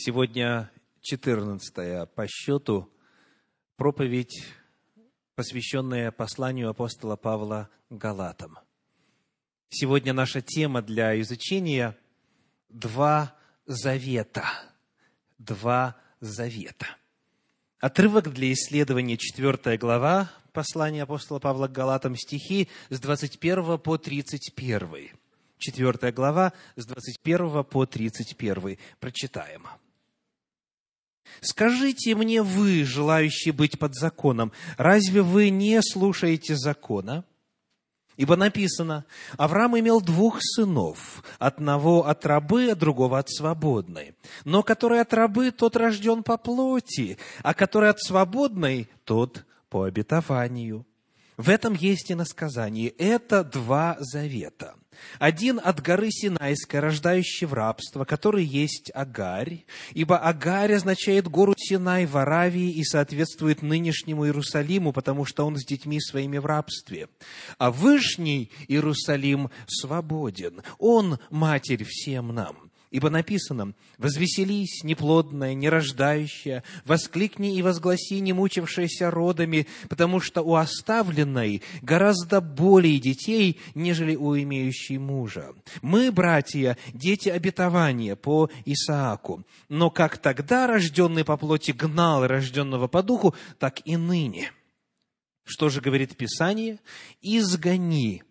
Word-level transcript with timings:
Сегодня 0.00 0.70
14 1.00 2.08
по 2.14 2.28
счету 2.28 2.88
проповедь, 3.74 4.44
посвященная 5.34 6.12
посланию 6.12 6.68
апостола 6.68 7.16
Павла 7.16 7.68
Галатам. 7.90 8.60
Сегодня 9.70 10.12
наша 10.12 10.40
тема 10.40 10.82
для 10.82 11.20
изучения– 11.20 11.98
два 12.68 13.34
завета. 13.66 14.44
Два 15.36 15.96
завета. 16.20 16.86
Отрывок 17.80 18.32
для 18.32 18.52
исследования, 18.52 19.16
4 19.16 19.78
глава 19.78 20.30
послания 20.52 21.02
апостола 21.02 21.40
Павла 21.40 21.66
к 21.66 21.72
Галатам, 21.72 22.14
стихи 22.14 22.68
с 22.88 23.00
21 23.00 23.78
по 23.78 23.98
31. 23.98 25.10
4 25.58 26.12
глава, 26.12 26.52
с 26.76 26.86
21 26.86 27.64
по 27.64 27.84
31. 27.84 28.78
Прочитаем. 29.00 29.66
Скажите 31.40 32.14
мне 32.14 32.42
вы, 32.42 32.84
желающие 32.84 33.52
быть 33.52 33.78
под 33.78 33.94
законом, 33.94 34.52
разве 34.76 35.22
вы 35.22 35.50
не 35.50 35.80
слушаете 35.82 36.56
закона? 36.56 37.24
Ибо 38.16 38.34
написано, 38.34 39.04
Авраам 39.36 39.78
имел 39.78 40.00
двух 40.00 40.38
сынов, 40.40 41.22
одного 41.38 42.06
от 42.06 42.26
рабы, 42.26 42.70
а 42.70 42.74
другого 42.74 43.20
от 43.20 43.30
свободной. 43.30 44.16
Но 44.44 44.64
который 44.64 45.00
от 45.00 45.14
рабы, 45.14 45.52
тот 45.52 45.76
рожден 45.76 46.24
по 46.24 46.36
плоти, 46.36 47.16
а 47.44 47.54
который 47.54 47.90
от 47.90 48.00
свободной, 48.00 48.88
тот 49.04 49.44
по 49.70 49.84
обетованию. 49.84 50.84
В 51.36 51.48
этом 51.48 51.74
есть 51.74 52.10
и 52.10 52.16
насказание. 52.16 52.88
Это 52.88 53.44
два 53.44 53.96
завета. 54.00 54.74
Один 55.18 55.60
от 55.62 55.80
горы 55.80 56.10
Синайской, 56.10 56.80
рождающий 56.80 57.46
в 57.46 57.54
рабство, 57.54 58.04
который 58.04 58.44
есть 58.44 58.90
Агарь, 58.94 59.64
ибо 59.92 60.18
Агарь 60.18 60.74
означает 60.74 61.28
гору 61.28 61.54
Синай 61.56 62.06
в 62.06 62.16
Аравии 62.16 62.70
и 62.70 62.84
соответствует 62.84 63.62
нынешнему 63.62 64.26
Иерусалиму, 64.26 64.92
потому 64.92 65.24
что 65.24 65.46
он 65.46 65.56
с 65.56 65.64
детьми 65.64 66.00
своими 66.00 66.38
в 66.38 66.46
рабстве. 66.46 67.08
А 67.58 67.70
Вышний 67.70 68.50
Иерусалим 68.68 69.50
свободен, 69.66 70.62
он 70.78 71.18
матерь 71.30 71.84
всем 71.84 72.28
нам. 72.28 72.67
Ибо 72.90 73.10
написано, 73.10 73.74
«Возвеселись, 73.98 74.82
неплодная, 74.82 75.52
нерождающая, 75.52 76.62
воскликни 76.86 77.56
и 77.56 77.62
возгласи, 77.62 78.20
не 78.20 78.32
мучившаяся 78.32 79.10
родами, 79.10 79.66
потому 79.90 80.20
что 80.20 80.42
у 80.42 80.54
оставленной 80.54 81.62
гораздо 81.82 82.40
более 82.40 82.98
детей, 82.98 83.60
нежели 83.74 84.16
у 84.16 84.34
имеющей 84.38 84.96
мужа. 84.96 85.52
Мы, 85.82 86.10
братья, 86.10 86.78
дети 86.94 87.28
обетования 87.28 88.16
по 88.16 88.50
Исааку, 88.64 89.44
но 89.68 89.90
как 89.90 90.16
тогда 90.16 90.66
рожденный 90.66 91.24
по 91.24 91.36
плоти 91.36 91.72
гнал 91.72 92.26
рожденного 92.26 92.88
по 92.88 93.02
духу, 93.02 93.34
так 93.58 93.80
и 93.84 93.96
ныне». 93.96 94.52
Что 95.44 95.68
же 95.68 95.80
говорит 95.80 96.16
Писание? 96.16 96.78
«Изгони 97.20 98.22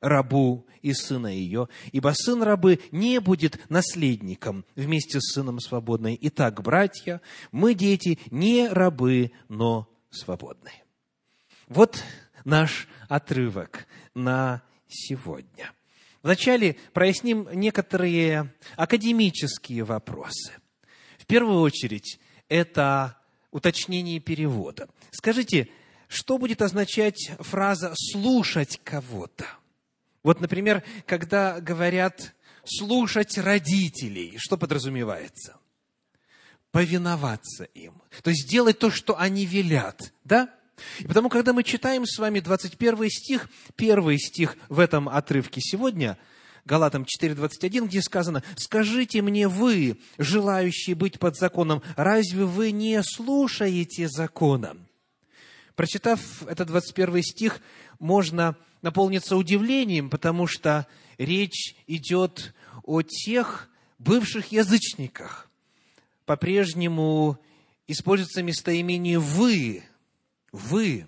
рабу 0.00 0.66
и 0.82 0.92
сына 0.92 1.26
ее, 1.26 1.68
ибо 1.92 2.12
сын 2.14 2.42
рабы 2.42 2.80
не 2.90 3.20
будет 3.20 3.70
наследником 3.70 4.64
вместе 4.74 5.20
с 5.20 5.32
сыном 5.34 5.60
свободной. 5.60 6.18
Итак, 6.22 6.62
братья, 6.62 7.20
мы 7.52 7.74
дети 7.74 8.18
не 8.30 8.68
рабы, 8.68 9.32
но 9.48 9.88
свободные. 10.10 10.84
Вот 11.68 12.02
наш 12.44 12.88
отрывок 13.08 13.86
на 14.14 14.62
сегодня. 14.88 15.72
Вначале 16.22 16.76
проясним 16.92 17.48
некоторые 17.52 18.52
академические 18.76 19.84
вопросы. 19.84 20.52
В 21.18 21.26
первую 21.26 21.60
очередь, 21.60 22.18
это 22.48 23.16
уточнение 23.50 24.20
перевода. 24.20 24.88
Скажите, 25.10 25.68
что 26.08 26.38
будет 26.38 26.60
означать 26.60 27.30
фраза 27.38 27.92
«слушать 27.94 28.80
кого-то»? 28.82 29.46
Вот, 30.22 30.40
например, 30.40 30.82
когда 31.06 31.60
говорят 31.60 32.34
слушать 32.64 33.38
родителей, 33.38 34.34
что 34.38 34.56
подразумевается? 34.56 35.56
Повиноваться 36.70 37.64
им. 37.64 38.02
То 38.22 38.30
есть 38.30 38.48
делать 38.48 38.78
то, 38.78 38.90
что 38.90 39.18
они 39.18 39.46
велят. 39.46 40.12
Да? 40.24 40.50
И 40.98 41.06
потому, 41.06 41.28
когда 41.28 41.52
мы 41.52 41.62
читаем 41.62 42.06
с 42.06 42.18
вами 42.18 42.40
21 42.40 43.10
стих, 43.10 43.48
первый 43.76 44.18
стих 44.18 44.56
в 44.68 44.78
этом 44.78 45.08
отрывке 45.08 45.60
сегодня, 45.60 46.16
Галатам 46.64 47.04
4.21, 47.04 47.86
где 47.86 48.02
сказано, 48.02 48.42
«Скажите 48.56 49.22
мне 49.22 49.48
вы, 49.48 49.98
желающие 50.18 50.94
быть 50.94 51.18
под 51.18 51.36
законом, 51.36 51.82
разве 51.96 52.44
вы 52.44 52.70
не 52.70 53.02
слушаете 53.02 54.08
закона?» 54.08 54.76
Прочитав 55.74 56.42
этот 56.46 56.68
21 56.68 57.22
стих, 57.22 57.60
можно 57.98 58.56
наполниться 58.82 59.36
удивлением, 59.36 60.10
потому 60.10 60.46
что 60.46 60.86
речь 61.18 61.74
идет 61.86 62.54
о 62.84 63.02
тех 63.02 63.68
бывших 63.98 64.52
язычниках. 64.52 65.50
По-прежнему 66.24 67.38
используется 67.86 68.42
местоимение 68.42 69.18
«вы», 69.18 69.82
«вы», 70.52 71.06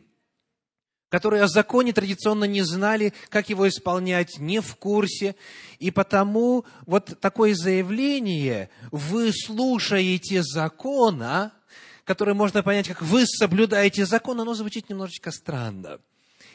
которые 1.12 1.42
о 1.42 1.48
законе 1.48 1.92
традиционно 1.92 2.44
не 2.44 2.62
знали, 2.62 3.12
как 3.28 3.50
его 3.50 3.68
исполнять, 3.68 4.38
не 4.38 4.60
в 4.60 4.76
курсе. 4.76 5.36
И 5.78 5.90
потому 5.90 6.64
вот 6.86 7.20
такое 7.20 7.54
заявление 7.54 8.70
«вы 8.90 9.30
слушаете 9.30 10.42
закона», 10.42 11.52
которое 12.04 12.32
можно 12.32 12.62
понять, 12.62 12.88
как 12.88 13.02
«вы 13.02 13.26
соблюдаете 13.26 14.06
закон», 14.06 14.40
оно 14.40 14.54
звучит 14.54 14.88
немножечко 14.88 15.32
странно. 15.32 16.00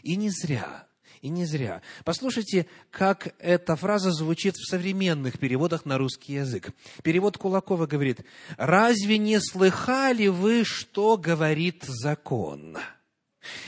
И 0.01 0.15
не 0.15 0.31
зря. 0.31 0.86
И 1.21 1.29
не 1.29 1.45
зря. 1.45 1.81
Послушайте, 2.03 2.67
как 2.91 3.33
эта 3.39 3.75
фраза 3.75 4.11
звучит 4.11 4.55
в 4.55 4.69
современных 4.69 5.39
переводах 5.39 5.85
на 5.85 5.97
русский 5.97 6.33
язык. 6.33 6.71
Перевод 7.03 7.37
Кулакова 7.37 7.87
говорит, 7.87 8.21
«Разве 8.57 9.17
не 9.17 9.39
слыхали 9.39 10.27
вы, 10.27 10.63
что 10.63 11.17
говорит 11.17 11.83
закон?» 11.85 12.77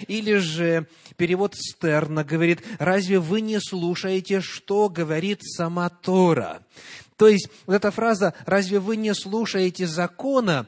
Или 0.07 0.35
же 0.37 0.87
перевод 1.15 1.55
Стерна 1.55 2.23
говорит, 2.23 2.61
«Разве 2.79 3.19
вы 3.19 3.41
не 3.41 3.59
слушаете, 3.59 4.41
что 4.41 4.89
говорит 4.89 5.41
сама 5.43 5.89
Тора?» 5.89 6.63
То 7.17 7.27
есть, 7.27 7.49
вот 7.65 7.75
эта 7.75 7.91
фраза 7.91 8.33
«Разве 8.45 8.79
вы 8.79 8.95
не 8.95 9.13
слушаете 9.13 9.87
закона?» 9.87 10.67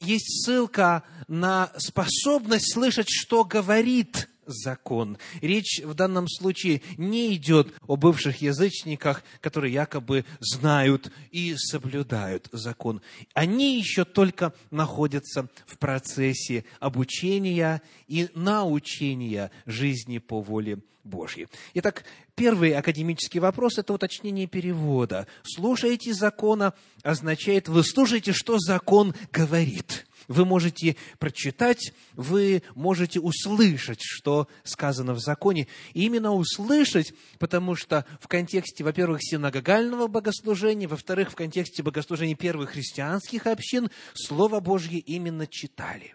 есть 0.00 0.44
ссылка 0.44 1.02
на 1.26 1.72
способность 1.76 2.72
слышать, 2.72 3.08
что 3.08 3.44
говорит 3.44 4.28
закон. 4.48 5.18
Речь 5.40 5.80
в 5.84 5.94
данном 5.94 6.26
случае 6.28 6.82
не 6.96 7.34
идет 7.34 7.72
о 7.86 7.96
бывших 7.96 8.42
язычниках, 8.42 9.22
которые 9.40 9.72
якобы 9.72 10.24
знают 10.40 11.12
и 11.30 11.54
соблюдают 11.56 12.48
закон. 12.50 13.00
Они 13.34 13.78
еще 13.78 14.04
только 14.04 14.52
находятся 14.70 15.48
в 15.66 15.78
процессе 15.78 16.64
обучения 16.80 17.82
и 18.06 18.28
научения 18.34 19.50
жизни 19.66 20.18
по 20.18 20.40
воле 20.40 20.78
Божьей. 21.04 21.48
Итак, 21.74 22.04
первый 22.34 22.72
академический 22.72 23.40
вопрос– 23.40 23.78
это 23.78 23.92
уточнение 23.92 24.46
перевода. 24.46 25.26
«Слушаете 25.42 26.12
закона» 26.12 26.74
означает 27.02 27.68
«вы 27.68 27.82
слушаете, 27.84 28.32
что 28.32 28.58
закон 28.58 29.14
говорит» 29.32 30.07
вы 30.28 30.44
можете 30.44 30.96
прочитать, 31.18 31.92
вы 32.12 32.62
можете 32.74 33.18
услышать, 33.18 34.00
что 34.00 34.46
сказано 34.62 35.14
в 35.14 35.18
законе. 35.18 35.66
И 35.94 36.04
именно 36.04 36.32
услышать, 36.32 37.14
потому 37.38 37.74
что 37.74 38.04
в 38.20 38.28
контексте, 38.28 38.84
во-первых, 38.84 39.20
синагогального 39.22 40.06
богослужения, 40.06 40.86
во-вторых, 40.86 41.32
в 41.32 41.34
контексте 41.34 41.82
богослужения 41.82 42.36
первых 42.36 42.70
христианских 42.70 43.46
общин, 43.46 43.90
Слово 44.14 44.60
Божье 44.60 44.98
именно 44.98 45.46
читали. 45.46 46.14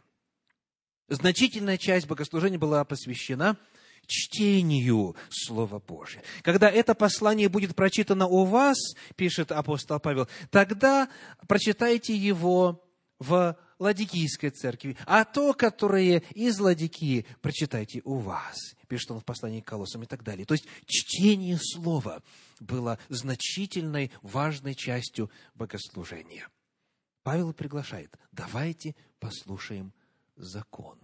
Значительная 1.09 1.77
часть 1.77 2.07
богослужения 2.07 2.59
была 2.59 2.85
посвящена 2.85 3.57
чтению 4.05 5.15
Слова 5.29 5.79
Божия. 5.79 6.23
Когда 6.41 6.69
это 6.69 6.93
послание 6.93 7.49
будет 7.49 7.75
прочитано 7.75 8.27
у 8.27 8.45
вас, 8.45 8.77
пишет 9.15 9.51
апостол 9.51 9.99
Павел, 9.99 10.27
тогда 10.51 11.09
прочитайте 11.47 12.15
его 12.15 12.83
в 13.19 13.57
Ладикийской 13.79 14.49
церкви, 14.49 14.97
а 15.05 15.25
то, 15.25 15.53
которое 15.53 16.19
из 16.31 16.59
Ладикии, 16.59 17.25
прочитайте 17.41 18.01
у 18.03 18.15
вас. 18.17 18.57
Пишет 18.87 19.11
он 19.11 19.19
в 19.19 19.25
послании 19.25 19.61
к 19.61 19.65
Колоссам 19.65 20.03
и 20.03 20.05
так 20.05 20.23
далее. 20.23 20.45
То 20.45 20.53
есть 20.53 20.65
чтение 20.85 21.57
слова 21.59 22.21
было 22.59 22.99
значительной, 23.09 24.11
важной 24.21 24.75
частью 24.75 25.31
богослужения. 25.55 26.47
Павел 27.23 27.53
приглашает, 27.53 28.15
давайте 28.31 28.95
послушаем 29.19 29.93
закон. 30.35 30.99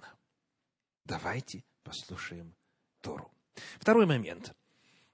Давайте 1.06 1.63
послушаем 1.83 2.54
Тору. 3.01 3.31
Второй 3.80 4.06
момент. 4.06 4.54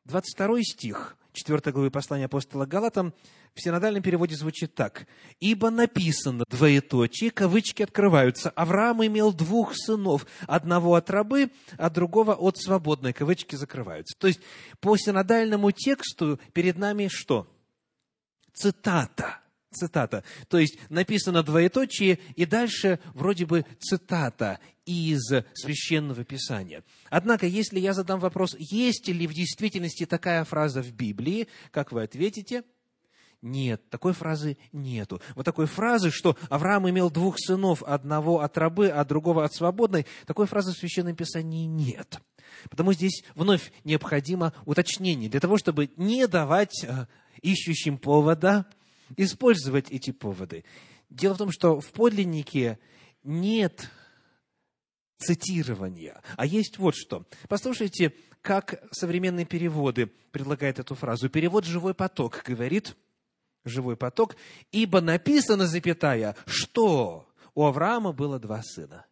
22 0.06 0.62
стих 0.64 1.18
4 1.34 1.60
главы 1.72 1.92
послания 1.92 2.26
апостола 2.26 2.66
Галатам 2.66 3.14
в 3.54 3.62
синодальном 3.62 4.02
переводе 4.02 4.36
звучит 4.36 4.74
так. 4.74 5.08
«Ибо 5.40 5.70
написано, 5.70 6.44
двоеточие, 6.50 7.32
кавычки 7.32 7.84
открываются, 7.84 8.50
Авраам 8.50 9.06
имел 9.06 9.34
двух 9.34 9.76
сынов, 9.76 10.26
одного 10.48 10.96
от 10.96 11.10
рабы, 11.10 11.52
а 11.78 11.90
другого 11.90 12.34
от 12.34 12.58
свободной», 12.58 13.14
кавычки 13.14 13.56
закрываются. 13.56 14.18
То 14.18 14.28
есть, 14.28 14.42
по 14.80 14.98
синодальному 14.98 15.72
тексту 15.72 16.40
перед 16.54 16.78
нами 16.78 17.08
что? 17.10 17.48
Цитата. 18.54 19.40
Цитата. 19.76 20.24
То 20.48 20.58
есть, 20.58 20.78
написано 20.90 21.44
двоеточие, 21.44 22.20
и 22.36 22.46
дальше 22.46 23.00
вроде 23.14 23.46
бы 23.46 23.66
цитата 23.80 24.60
из 24.86 25.22
Священного 25.54 26.24
Писания. 26.24 26.84
Однако, 27.10 27.46
если 27.46 27.80
я 27.80 27.94
задам 27.94 28.20
вопрос, 28.20 28.56
есть 28.58 29.08
ли 29.08 29.28
в 29.28 29.34
действительности 29.34 30.06
такая 30.06 30.44
фраза 30.46 30.82
в 30.82 30.92
Библии, 30.92 31.48
как 31.72 31.92
вы 31.92 32.04
ответите– 32.04 32.64
нет, 33.46 33.88
такой 33.92 34.14
фразы 34.14 34.58
нету. 34.72 35.22
Вот 35.36 35.46
такой 35.46 35.68
фразы, 35.68 36.10
что 36.10 36.36
Авраам 36.50 36.90
имел 36.90 37.12
двух 37.12 37.36
сынов, 37.38 37.84
одного 37.84 38.40
от 38.40 38.58
рабы, 38.58 38.90
а 38.90 39.06
другого 39.06 39.46
от 39.46 39.54
свободной, 39.54 40.08
такой 40.26 40.48
фразы 40.48 40.72
в 40.72 40.78
Священном 40.78 41.16
Писании 41.16 41.68
нет. 41.68 42.20
Потому 42.72 42.94
здесь 42.94 43.24
вновь 43.36 43.72
необходимо 43.84 44.52
уточнение, 44.66 45.30
для 45.30 45.40
того, 45.40 45.60
чтобы 45.60 45.92
не 45.96 46.28
давать 46.28 46.84
э, 46.84 47.06
ищущим 47.44 48.00
повода 48.00 48.66
использовать 49.18 49.92
эти 49.92 50.12
поводы. 50.12 50.64
Дело 51.10 51.34
в 51.36 51.38
том, 51.38 51.52
что 51.52 51.80
в 51.80 51.92
подлиннике 51.92 52.80
нет 53.24 53.90
цитирования, 55.18 56.22
а 56.36 56.46
есть 56.46 56.78
вот 56.78 56.96
что. 56.96 57.26
Послушайте, 57.48 58.14
как 58.42 58.84
современные 58.92 59.46
переводы 59.46 60.08
предлагают 60.32 60.80
эту 60.80 60.96
фразу. 60.96 61.30
Перевод 61.30 61.66
«живой 61.66 61.94
поток» 61.94 62.44
говорит– 62.46 62.96
живой 63.66 63.98
поток, 63.98 64.36
ибо 64.72 65.02
написано, 65.02 65.68
запятая, 65.68 66.36
что 66.46 67.28
у 67.54 67.66
Авраама 67.66 68.14
было 68.14 68.40
два 68.40 68.62
сына. 68.64 69.06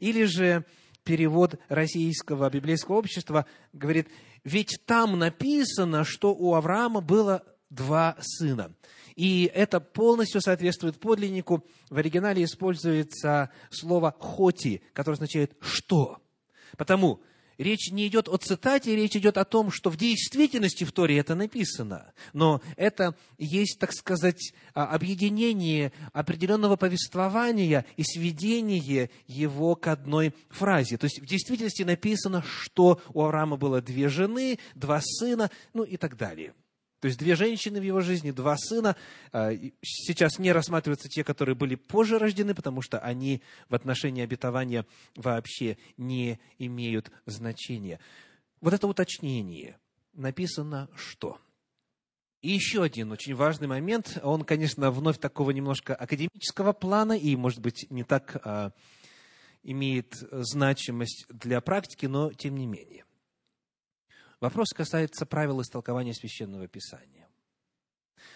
Или 0.00 0.24
же 0.24 0.64
перевод 1.04 1.56
российского 1.68 2.48
библейского 2.50 2.96
общества 2.96 3.46
говорит, 3.72 4.08
ведь 4.44 4.80
там 4.86 5.18
написано, 5.18 6.04
что 6.04 6.34
у 6.34 6.54
Авраама 6.54 7.00
было 7.00 7.44
два 7.70 8.16
сына. 8.20 8.72
И 9.16 9.50
это 9.52 9.80
полностью 9.80 10.40
соответствует 10.40 11.00
подлиннику. 11.00 11.64
В 11.90 11.98
оригинале 11.98 12.44
используется 12.44 13.50
слово 13.70 14.14
«хоти», 14.18 14.82
которое 14.92 15.14
означает 15.14 15.56
«что». 15.60 16.18
Потому 16.76 17.20
речь 17.58 17.90
не 17.90 18.06
идет 18.06 18.28
о 18.28 18.36
цитате, 18.36 18.94
речь 18.94 19.16
идет 19.16 19.36
о 19.36 19.44
том, 19.44 19.70
что 19.70 19.90
в 19.90 19.96
действительности 19.96 20.84
в 20.84 20.92
Торе 20.92 21.18
это 21.18 21.34
написано. 21.34 22.12
Но 22.32 22.62
это 22.76 23.16
есть, 23.36 23.78
так 23.78 23.92
сказать, 23.92 24.52
а, 24.74 24.86
объединение 24.86 25.92
определенного 26.12 26.76
повествования 26.76 27.84
и 27.96 28.04
сведение 28.04 29.10
его 29.26 29.74
к 29.74 29.88
одной 29.88 30.32
фразе. 30.48 30.96
То 30.96 31.04
есть 31.06 31.20
в 31.20 31.26
действительности 31.26 31.82
написано, 31.82 32.42
что 32.42 33.00
у 33.12 33.22
Авраама 33.22 33.56
было 33.56 33.82
две 33.82 34.08
жены, 34.08 34.58
два 34.74 35.00
сына, 35.02 35.50
ну 35.74 35.82
и 35.82 35.96
так 35.96 36.16
далее. 36.16 36.54
То 37.00 37.06
есть 37.06 37.18
две 37.18 37.36
женщины 37.36 37.80
в 37.80 37.84
его 37.84 38.00
жизни, 38.00 38.30
два 38.30 38.56
сына. 38.56 38.96
А, 39.32 39.52
сейчас 39.82 40.38
не 40.38 40.52
рассматриваются 40.52 41.08
те, 41.08 41.22
которые 41.22 41.54
были 41.54 41.76
позже 41.76 42.18
рождены, 42.18 42.54
потому 42.54 42.82
что 42.82 42.98
они 42.98 43.42
в 43.68 43.74
отношении 43.74 44.22
обетования 44.22 44.84
вообще 45.14 45.78
не 45.96 46.40
имеют 46.58 47.10
значения. 47.26 48.00
Вот 48.60 48.74
это 48.74 48.88
уточнение. 48.88 49.78
Написано 50.12 50.88
что? 50.96 51.38
И 52.40 52.50
еще 52.50 52.82
один 52.82 53.12
очень 53.12 53.34
важный 53.34 53.68
момент. 53.68 54.18
Он, 54.22 54.44
конечно, 54.44 54.90
вновь 54.90 55.18
такого 55.18 55.50
немножко 55.50 55.94
академического 55.94 56.72
плана 56.72 57.12
и, 57.12 57.34
может 57.36 57.60
быть, 57.60 57.86
не 57.90 58.04
так 58.04 58.40
а, 58.44 58.72
имеет 59.62 60.14
значимость 60.30 61.26
для 61.28 61.60
практики, 61.60 62.06
но 62.06 62.32
тем 62.32 62.56
не 62.56 62.66
менее. 62.66 63.04
Вопрос 64.40 64.68
касается 64.70 65.26
правил 65.26 65.60
истолкования 65.60 66.12
священного 66.12 66.68
писания. 66.68 67.28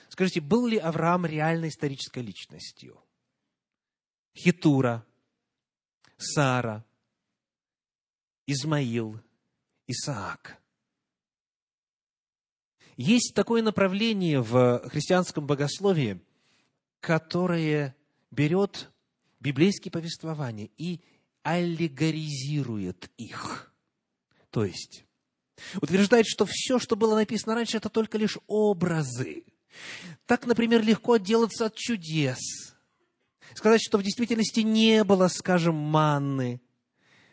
Скажите, 0.09 0.41
был 0.41 0.67
ли 0.67 0.77
Авраам 0.79 1.27
реальной 1.27 1.69
исторической 1.69 2.21
личностью? 2.21 3.03
Хитура, 4.35 5.07
Сара, 6.17 6.85
Измаил, 8.47 9.21
Исаак. 9.87 10.59
Есть 12.97 13.35
такое 13.35 13.63
направление 13.63 14.43
в 14.43 14.81
христианском 14.89 15.47
богословии, 15.47 16.21
которое 17.01 17.97
берет 18.31 18.91
библейские 19.41 19.91
повествования 19.91 20.69
и 20.77 21.01
аллегоризирует 21.43 23.11
их. 23.17 23.73
То 24.51 24.65
есть, 24.65 25.05
утверждает, 25.81 26.27
что 26.27 26.47
все, 26.49 26.79
что 26.79 26.97
было 26.97 27.15
написано 27.15 27.55
раньше, 27.55 27.77
это 27.77 27.89
только 27.89 28.19
лишь 28.19 28.39
образы. 28.47 29.45
Так, 30.27 30.47
например, 30.47 30.83
легко 30.83 31.15
отделаться 31.15 31.67
от 31.67 31.75
чудес. 31.75 32.39
Сказать, 33.55 33.83
что 33.83 33.99
в 33.99 34.03
действительности 34.03 34.61
не 34.61 35.05
было, 35.05 35.29
скажем, 35.29 35.75
манны 35.75 36.61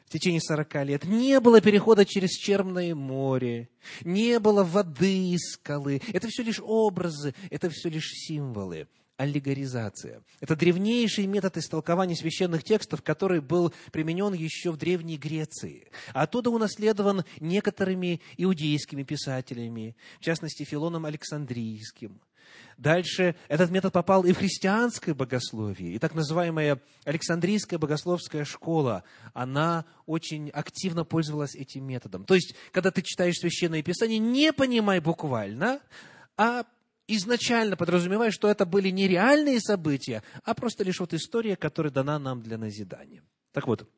в 0.05 0.11
течение 0.11 0.41
сорока 0.41 0.83
лет, 0.83 1.05
не 1.05 1.39
было 1.39 1.61
перехода 1.61 2.03
через 2.03 2.31
Черное 2.31 2.95
море, 2.95 3.69
не 4.03 4.39
было 4.39 4.63
воды 4.63 5.33
из 5.33 5.53
скалы. 5.53 6.01
Это 6.13 6.27
все 6.29 6.41
лишь 6.41 6.59
образы, 6.61 7.35
это 7.51 7.69
все 7.69 7.89
лишь 7.89 8.09
символы 8.11 8.87
аллегоризация. 9.19 10.23
Это 10.39 10.55
древнейший 10.55 11.27
метод 11.27 11.57
истолкования 11.57 12.15
священных 12.15 12.63
текстов, 12.63 13.03
который 13.03 13.41
был 13.41 13.73
применен 13.91 14.33
еще 14.33 14.71
в 14.71 14.77
Древней 14.77 15.17
Греции. 15.17 15.91
Оттуда 16.13 16.49
унаследован 16.49 17.25
некоторыми 17.41 18.21
иудейскими 18.37 19.03
писателями, 19.03 19.97
в 20.21 20.23
частности, 20.23 20.63
Филоном 20.63 21.05
Александрийским. 21.05 22.21
Дальше 22.77 23.35
этот 23.49 23.71
метод 23.71 23.91
попал 23.91 24.23
и 24.23 24.31
в 24.31 24.37
христианское 24.37 25.13
богословие. 25.13 25.95
И 25.95 25.99
так 25.99 26.15
называемая 26.15 26.81
Александрийская 27.03 27.77
богословская 27.77 28.45
школа, 28.45 29.03
она 29.33 29.83
очень 30.05 30.49
активно 30.49 31.03
пользовалась 31.03 31.55
этим 31.55 31.83
методом. 31.85 32.23
То 32.23 32.35
есть, 32.35 32.55
когда 32.71 32.89
ты 32.89 33.01
читаешь 33.01 33.35
Священное 33.35 33.83
Писание, 33.83 34.17
не 34.17 34.53
понимай 34.53 35.01
буквально, 35.01 35.81
а 36.37 36.63
изначально 37.15 37.75
подразумевая, 37.75 38.31
что 38.31 38.49
это 38.49 38.65
были 38.65 38.89
не 38.89 39.07
реальные 39.07 39.59
события, 39.59 40.23
а 40.43 40.53
просто 40.53 40.83
лишь 40.83 40.99
вот 40.99 41.13
история, 41.13 41.55
которая 41.55 41.91
дана 41.91 42.19
нам 42.19 42.41
для 42.41 42.57
назидания. 42.57 43.23
Так 43.51 43.67
вот, 43.67 43.89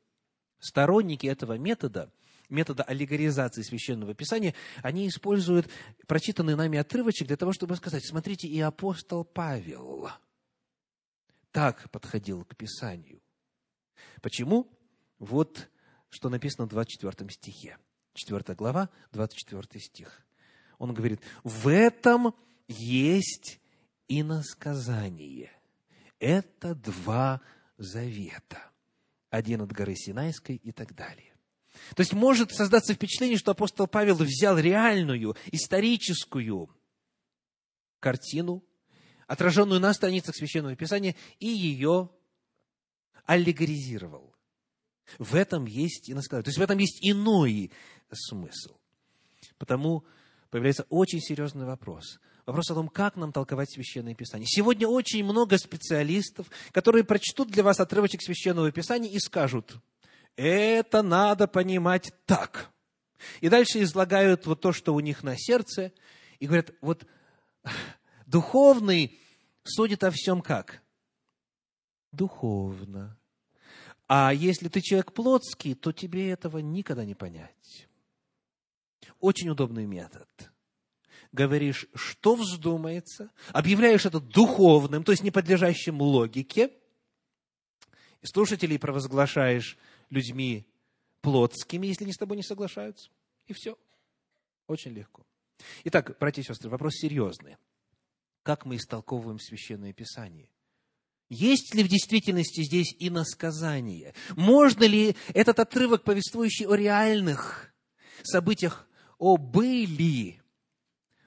сторонники 0.59 1.27
этого 1.27 1.57
метода, 1.57 2.12
метода 2.50 2.83
аллегоризации 2.83 3.62
Священного 3.62 4.13
Писания, 4.13 4.55
они 4.81 5.07
используют 5.07 5.69
прочитанный 6.07 6.55
нами 6.55 6.77
отрывочек 6.79 7.27
для 7.27 7.38
того, 7.38 7.53
чтобы 7.53 7.75
сказать, 7.75 8.05
смотрите, 8.05 8.47
и 8.47 8.59
апостол 8.59 9.25
Павел 9.25 10.09
так 11.51 11.89
подходил 11.91 12.45
к 12.45 12.55
Писанию. 12.55 13.21
Почему? 14.21 14.71
Вот 15.19 15.69
что 16.09 16.29
написано 16.29 16.65
в 16.65 16.69
24 16.69 17.29
стихе. 17.29 17.77
4 18.13 18.55
глава, 18.55 18.89
24 19.12 19.83
стих. 19.83 20.21
Он 20.77 20.93
говорит, 20.93 21.21
в 21.43 21.67
этом 21.67 22.33
есть 22.71 23.59
иносказание. 24.07 25.51
Это 26.19 26.75
два 26.75 27.41
завета. 27.77 28.71
Один 29.29 29.61
от 29.61 29.71
горы 29.71 29.95
Синайской 29.95 30.55
и 30.57 30.71
так 30.71 30.93
далее. 30.95 31.33
То 31.95 32.01
есть 32.01 32.13
может 32.13 32.51
создаться 32.51 32.93
впечатление, 32.93 33.37
что 33.37 33.51
апостол 33.51 33.87
Павел 33.87 34.15
взял 34.15 34.57
реальную, 34.57 35.35
историческую 35.51 36.69
картину, 37.99 38.63
отраженную 39.27 39.79
на 39.79 39.93
страницах 39.93 40.35
Священного 40.35 40.75
Писания, 40.75 41.15
и 41.39 41.47
ее 41.47 42.09
аллегоризировал. 43.25 44.35
В 45.17 45.35
этом 45.35 45.65
есть 45.65 46.09
иносказание. 46.09 46.43
То 46.43 46.49
есть 46.49 46.59
в 46.59 46.61
этом 46.61 46.77
есть 46.77 46.99
иной 47.01 47.71
смысл. 48.11 48.77
Потому 49.57 50.05
появляется 50.49 50.85
очень 50.89 51.21
серьезный 51.21 51.65
вопрос. 51.65 52.19
Вопрос 52.45 52.71
о 52.71 52.75
том, 52.75 52.88
как 52.88 53.15
нам 53.15 53.31
толковать 53.31 53.71
Священное 53.71 54.15
Писание. 54.15 54.48
Сегодня 54.48 54.88
очень 54.88 55.24
много 55.24 55.57
специалистов, 55.57 56.48
которые 56.71 57.03
прочтут 57.03 57.50
для 57.50 57.63
вас 57.63 57.79
отрывочек 57.79 58.21
Священного 58.21 58.71
Писания 58.71 59.10
и 59.10 59.19
скажут, 59.19 59.77
это 60.36 61.01
надо 61.01 61.48
понимать 61.48 62.12
так. 62.25 62.71
И 63.39 63.50
дальше 63.50 63.81
излагают 63.83 64.45
вот 64.48 64.62
то, 64.62 64.71
что 64.71 64.93
у 64.95 65.00
них 65.00 65.24
на 65.24 65.36
сердце, 65.38 65.91
и 66.39 66.48
говорят, 66.48 66.71
вот 66.81 67.05
духовный 68.25 69.19
судит 69.63 70.03
о 70.03 70.12
всем 70.12 70.41
как? 70.41 70.81
Духовно. 72.12 73.17
А 74.07 74.33
если 74.33 74.67
ты 74.67 74.81
человек 74.81 75.13
плотский, 75.13 75.75
то 75.75 75.91
тебе 75.91 76.31
этого 76.31 76.57
никогда 76.57 77.05
не 77.05 77.15
понять. 77.15 77.88
Очень 79.19 79.50
удобный 79.50 79.86
метод. 79.86 80.50
Говоришь, 81.31 81.88
что 81.95 82.35
вздумается, 82.35 83.31
объявляешь 83.50 84.05
это 84.05 84.19
духовным, 84.19 85.03
то 85.03 85.11
есть 85.11 85.23
не 85.23 85.31
подлежащим 85.31 86.01
логике, 86.01 86.71
и 88.21 88.27
слушателей 88.27 88.77
провозглашаешь 88.77 89.77
людьми 90.09 90.67
плотскими, 91.21 91.88
если 91.88 92.03
они 92.03 92.13
с 92.13 92.17
тобой 92.17 92.38
не 92.38 92.43
соглашаются. 92.43 93.09
И 93.47 93.53
все. 93.53 93.77
Очень 94.67 94.91
легко. 94.91 95.25
Итак, 95.83 96.17
братья 96.19 96.41
и 96.41 96.45
сестры, 96.45 96.69
вопрос 96.69 96.95
серьезный. 96.95 97.57
Как 98.43 98.65
мы 98.65 98.77
истолковываем 98.77 99.39
Священное 99.39 99.93
Писание? 99.93 100.50
Есть 101.29 101.73
ли 101.75 101.83
в 101.83 101.88
действительности 101.88 102.63
здесь 102.63 102.95
иносказание? 103.00 104.13
Можно 104.35 104.83
ли 104.83 105.15
этот 105.33 105.59
отрывок, 105.59 106.03
повествующий 106.03 106.65
о 106.65 106.75
реальных 106.75 107.73
событиях, 108.23 108.88
о 109.17 109.38
были, 109.38 110.40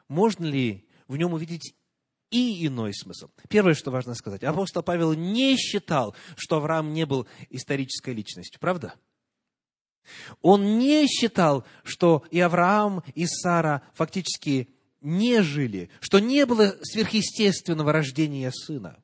можно 0.09 0.45
ли 0.45 0.89
в 1.09 1.17
нем 1.17 1.33
увидеть 1.33 1.75
и 2.31 2.67
иной 2.67 2.93
смысл. 2.95 3.29
Первое, 3.49 3.75
что 3.75 3.91
важно 3.91 4.15
сказать. 4.15 4.43
Апостол 4.43 4.83
Павел 4.83 5.15
не 5.15 5.57
считал, 5.57 6.17
что 6.37 6.57
Авраам 6.57 6.93
не 6.93 7.07
был 7.07 7.29
исторической 7.51 8.13
личностью. 8.13 8.61
Правда? 8.61 8.95
Он 10.43 10.79
не 10.79 11.07
считал, 11.07 11.65
что 11.85 12.25
и 12.31 12.41
Авраам, 12.41 13.03
и 13.15 13.27
Сара 13.27 13.83
фактически 13.95 14.69
не 15.01 15.43
жили, 15.43 15.91
что 16.01 16.19
не 16.19 16.45
было 16.45 16.77
сверхъестественного 16.83 17.93
рождения 17.93 18.51
сына. 18.51 19.03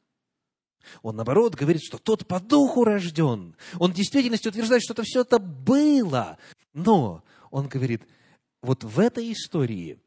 Он, 1.02 1.14
наоборот, 1.16 1.54
говорит, 1.54 1.82
что 1.82 1.98
тот 1.98 2.26
по 2.26 2.40
духу 2.40 2.84
рожден. 2.84 3.54
Он 3.78 3.92
в 3.92 3.94
действительности 3.94 4.48
утверждает, 4.48 4.82
что 4.82 4.94
это 4.94 5.02
все 5.04 5.20
это 5.20 5.38
было. 5.38 6.38
Но 6.72 7.22
он 7.50 7.68
говорит, 7.68 8.02
вот 8.62 8.82
в 8.82 8.98
этой 8.98 9.32
истории 9.32 10.00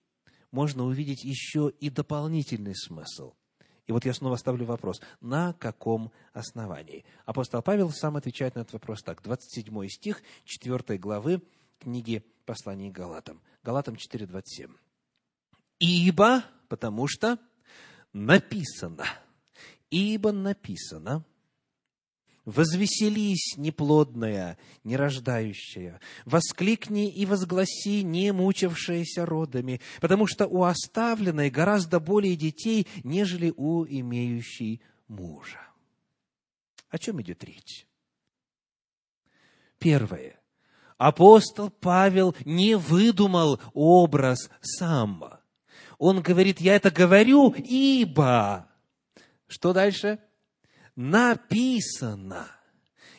можно 0.54 0.86
увидеть 0.86 1.24
еще 1.24 1.74
и 1.80 1.90
дополнительный 1.90 2.76
смысл. 2.76 3.34
И 3.88 3.92
вот 3.92 4.06
я 4.06 4.14
снова 4.14 4.38
ставлю 4.38 4.66
вопрос, 4.66 5.02
на 5.20 5.54
каком 5.54 6.12
основании? 6.32 7.04
Апостол 7.26 7.62
Павел 7.62 7.90
сам 7.90 8.16
отвечает 8.16 8.56
на 8.56 8.60
этот 8.60 8.74
вопрос 8.74 9.02
так. 9.02 9.22
27 9.22 9.88
стих 9.88 10.22
4 10.46 10.98
главы 11.00 11.42
книги 11.80 12.24
послания 12.46 12.92
Галатам. 12.92 13.42
Галатам 13.64 13.96
4.27. 13.96 14.72
«Ибо, 15.80 16.46
потому 16.70 17.08
что 17.08 17.40
написано, 18.14 19.06
ибо 19.90 20.32
написано, 20.32 21.26
Возвеселись, 22.46 23.56
неплодная, 23.56 24.58
нерождающая, 24.84 26.02
воскликни 26.26 27.10
и 27.10 27.26
возгласи, 27.26 28.04
не 28.04 28.34
мучившаяся 28.34 29.26
родами, 29.26 29.80
потому 30.02 30.28
что 30.28 30.46
у 30.48 30.64
оставленной 30.64 31.50
гораздо 31.50 32.02
более 32.02 32.36
детей, 32.36 32.86
нежели 33.04 33.54
у 33.56 33.86
имеющей 33.86 34.82
мужа. 35.08 35.62
О 36.90 36.98
чем 36.98 37.22
идет 37.22 37.44
речь? 37.46 37.88
Первое. 39.80 40.38
Апостол 40.98 41.70
Павел 41.70 42.36
не 42.44 42.76
выдумал 42.76 43.62
образ 43.74 44.50
сам. 44.62 45.24
Он 45.98 46.22
говорит, 46.22 46.60
я 46.60 46.76
это 46.76 46.92
говорю, 46.92 47.52
ибо... 47.58 48.68
Что 49.48 49.72
дальше? 49.72 50.20
Написано. 50.96 52.48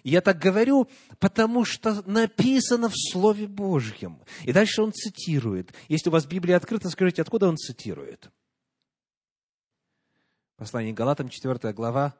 Я 0.02 0.20
так 0.20 0.38
говорю, 0.38 0.88
потому 1.18 1.64
что 1.64 2.02
написано 2.08 2.90
в 2.90 2.94
Слове 2.94 3.46
Божьем. 3.46 4.22
И 4.42 4.52
дальше 4.52 4.82
он 4.82 4.92
цитирует. 4.92 5.72
Если 5.88 6.10
у 6.10 6.12
вас 6.12 6.26
Библия 6.26 6.56
открыта, 6.56 6.90
скажите, 6.90 7.22
откуда 7.22 7.48
он 7.48 7.56
цитирует? 7.56 8.30
Послание 10.56 10.92
Галатам, 10.92 11.30
4 11.30 11.72
глава, 11.72 12.14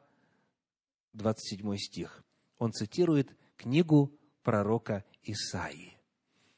27 1.13 1.77
стих. 1.77 2.23
Он 2.57 2.73
цитирует 2.73 3.35
книгу 3.55 4.17
пророка 4.43 5.05
Исаии, 5.23 5.97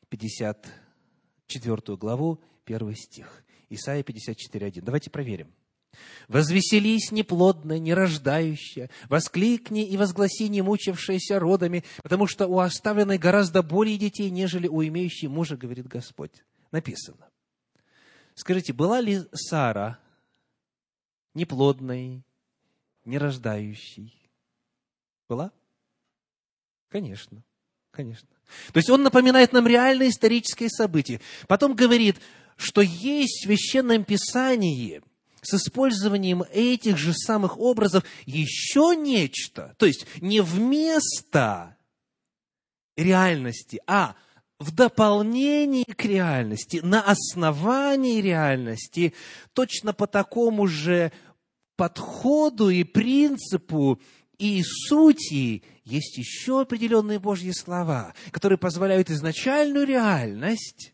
54 0.09 1.97
главу, 1.97 2.41
1 2.65 2.95
стих. 2.95 3.43
Исаия 3.69 4.01
54.1. 4.01 4.81
Давайте 4.81 5.09
проверим. 5.09 5.53
Возвеселись, 6.27 7.11
неплодная, 7.11 7.79
нерождающая, 7.79 8.89
воскликни 9.07 9.87
и 9.87 9.95
возгласи, 9.95 10.49
не 10.49 10.61
мучившаяся 10.61 11.39
родами, 11.39 11.85
потому 12.03 12.27
что 12.27 12.47
у 12.47 12.59
оставленной 12.59 13.17
гораздо 13.17 13.63
более 13.63 13.97
детей, 13.97 14.29
нежели 14.29 14.67
у 14.67 14.83
имеющей 14.83 15.27
мужа, 15.27 15.55
говорит 15.55 15.87
Господь. 15.87 16.43
Написано. 16.71 17.29
Скажите, 18.35 18.73
была 18.73 18.99
ли 18.99 19.21
Сара 19.33 19.99
неплодной, 21.33 22.23
нерождающей? 23.05 24.13
Была? 25.29 25.51
Конечно, 26.89 27.41
конечно. 27.91 28.27
То 28.73 28.77
есть 28.77 28.89
он 28.89 29.03
напоминает 29.03 29.53
нам 29.53 29.65
реальное 29.65 30.09
историческое 30.09 30.69
событие. 30.69 31.21
Потом 31.47 31.73
говорит, 31.73 32.17
что 32.57 32.81
есть 32.81 33.39
в 33.39 33.45
Священном 33.45 34.03
Писании– 34.03 35.01
с 35.41 35.53
использованием 35.53 36.43
этих 36.51 36.97
же 36.97 37.13
самых 37.13 37.59
образов 37.59 38.03
еще 38.25 38.95
нечто. 38.95 39.75
То 39.77 39.85
есть 39.85 40.05
не 40.21 40.41
вместо 40.41 41.77
реальности, 42.95 43.79
а 43.87 44.15
в 44.59 44.71
дополнении 44.71 45.83
к 45.83 46.05
реальности, 46.05 46.81
на 46.83 47.01
основании 47.01 48.21
реальности, 48.21 49.13
точно 49.53 49.93
по 49.93 50.07
такому 50.07 50.67
же 50.67 51.11
подходу 51.75 52.69
и 52.69 52.83
принципу 52.83 54.01
и 54.37 54.63
сути 54.63 55.63
есть 55.83 56.17
еще 56.17 56.61
определенные 56.61 57.19
Божьи 57.19 57.51
слова, 57.51 58.13
которые 58.31 58.57
позволяют 58.57 59.09
изначальную 59.09 59.85
реальность 59.85 60.93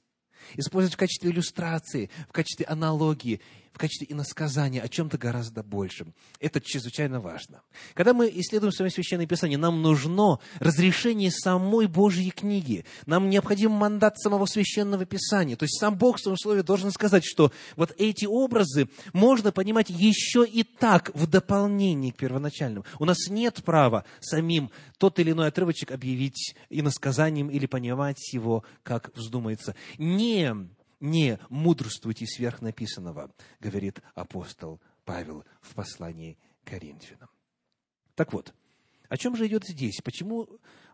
использовать 0.56 0.94
в 0.94 0.98
качестве 0.98 1.32
иллюстрации, 1.32 2.10
в 2.30 2.32
качестве 2.32 2.66
аналогии 2.66 3.42
в 3.74 3.80
качестве 3.80 4.08
иносказания 4.10 4.82
о 4.82 4.88
чем-то 4.88 5.18
гораздо 5.18 5.64
большем. 5.64 6.14
Это 6.40 6.62
чрезвычайно 6.62 7.20
важно. 7.20 7.64
Когда 7.96 8.14
мы 8.14 8.32
исследуем 8.36 8.72
с 8.72 8.76
Священное 8.76 9.26
Писание, 9.26 9.58
нам 9.58 9.82
нужно 9.82 10.40
разрешение 10.60 11.32
самой 11.32 11.88
Божьей 11.88 12.30
книги. 12.30 12.86
Нам 13.08 13.30
необходим 13.30 13.72
мандат 13.72 14.20
самого 14.20 14.46
Священного 14.46 15.06
Писания. 15.06 15.56
То 15.56 15.64
есть 15.64 15.80
сам 15.80 15.98
Бог 15.98 16.18
в 16.18 16.22
своем 16.22 16.38
слове 16.38 16.62
должен 16.62 16.92
сказать, 16.92 17.24
что 17.26 17.52
вот 17.76 17.94
эти 17.98 18.26
образы 18.26 18.90
можно 19.12 19.52
понимать 19.52 19.90
еще 19.90 20.46
и 20.46 20.64
так, 20.64 21.10
в 21.16 21.26
дополнении 21.26 22.12
к 22.12 22.18
первоначальным. 22.18 22.84
У 23.00 23.06
нас 23.06 23.28
нет 23.30 23.64
права 23.64 24.06
самим 24.20 24.70
тот 25.00 25.18
или 25.20 25.32
иной 25.32 25.48
отрывочек 25.48 25.92
объявить 25.92 26.56
иносказанием 26.70 27.50
или 27.50 27.66
понимать 27.66 28.34
его, 28.34 28.64
как 28.84 29.10
вздумается. 29.16 29.76
Не 29.98 30.70
не 31.04 31.38
мудрствуйте 31.50 32.26
сверх 32.26 32.62
написанного, 32.62 33.36
говорит 33.60 34.02
апостол 34.16 34.82
Павел 35.04 35.44
в 35.62 35.76
послании 35.76 36.38
к 36.64 36.70
Коринфянам. 36.70 37.30
Так 38.16 38.32
вот, 38.32 38.54
о 39.10 39.18
чем 39.18 39.36
же 39.36 39.46
идет 39.48 39.66
здесь? 39.66 40.00
Почему 40.02 40.48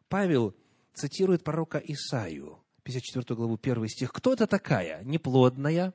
Павел 0.07 0.55
цитирует 0.95 1.43
пророка 1.43 1.77
Исаию, 1.77 2.57
54 2.83 3.35
главу, 3.35 3.59
1 3.61 3.87
стих. 3.87 4.11
Кто 4.11 4.33
это 4.33 4.47
такая? 4.47 5.03
Неплодная, 5.03 5.93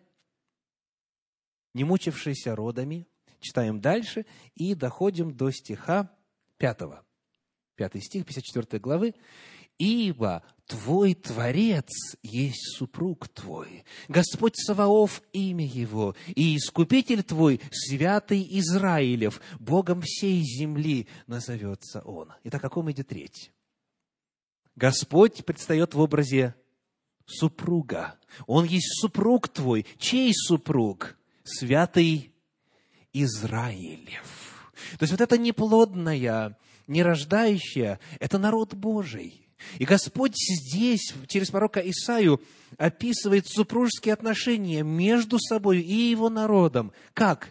не 1.74 1.82
мучившаяся 1.82 2.54
родами. 2.54 3.08
Читаем 3.40 3.80
дальше 3.80 4.26
и 4.54 4.74
доходим 4.74 5.36
до 5.36 5.50
стиха 5.50 6.16
5. 6.58 6.78
5 7.74 8.02
стих 8.02 8.24
54 8.24 8.80
главы 8.80 9.14
ибо 9.78 10.42
Твой 10.66 11.14
Творец 11.14 11.90
есть 12.22 12.76
супруг 12.76 13.28
Твой, 13.28 13.84
Господь 14.08 14.56
Саваоф 14.56 15.22
имя 15.32 15.66
Его, 15.66 16.16
и 16.34 16.56
Искупитель 16.56 17.22
Твой, 17.22 17.60
Святый 17.70 18.46
Израилев, 18.58 19.40
Богом 19.60 20.00
всей 20.02 20.42
земли 20.42 21.06
назовется 21.26 22.00
Он. 22.00 22.32
Итак, 22.44 22.62
о 22.64 22.68
каком 22.68 22.90
идет 22.90 23.12
речь? 23.12 23.50
Господь 24.74 25.44
предстает 25.44 25.92
в 25.94 26.00
образе 26.00 26.54
супруга. 27.26 28.18
Он 28.46 28.64
есть 28.64 29.00
супруг 29.00 29.48
Твой. 29.48 29.86
Чей 29.98 30.32
супруг? 30.34 31.16
Святый 31.44 32.34
Израилев. 33.12 34.72
То 34.98 35.02
есть 35.02 35.12
вот 35.12 35.20
это 35.20 35.36
неплодная, 35.36 36.56
нерождающая, 36.86 38.00
это 38.18 38.38
народ 38.38 38.72
Божий– 38.72 39.42
и 39.78 39.84
Господь 39.84 40.34
здесь, 40.36 41.12
через 41.26 41.50
пророка 41.50 41.80
Исаию, 41.80 42.40
описывает 42.78 43.46
супружеские 43.46 44.14
отношения 44.14 44.82
между 44.82 45.38
собой 45.38 45.80
и 45.80 46.10
его 46.10 46.28
народом. 46.28 46.92
Как? 47.12 47.50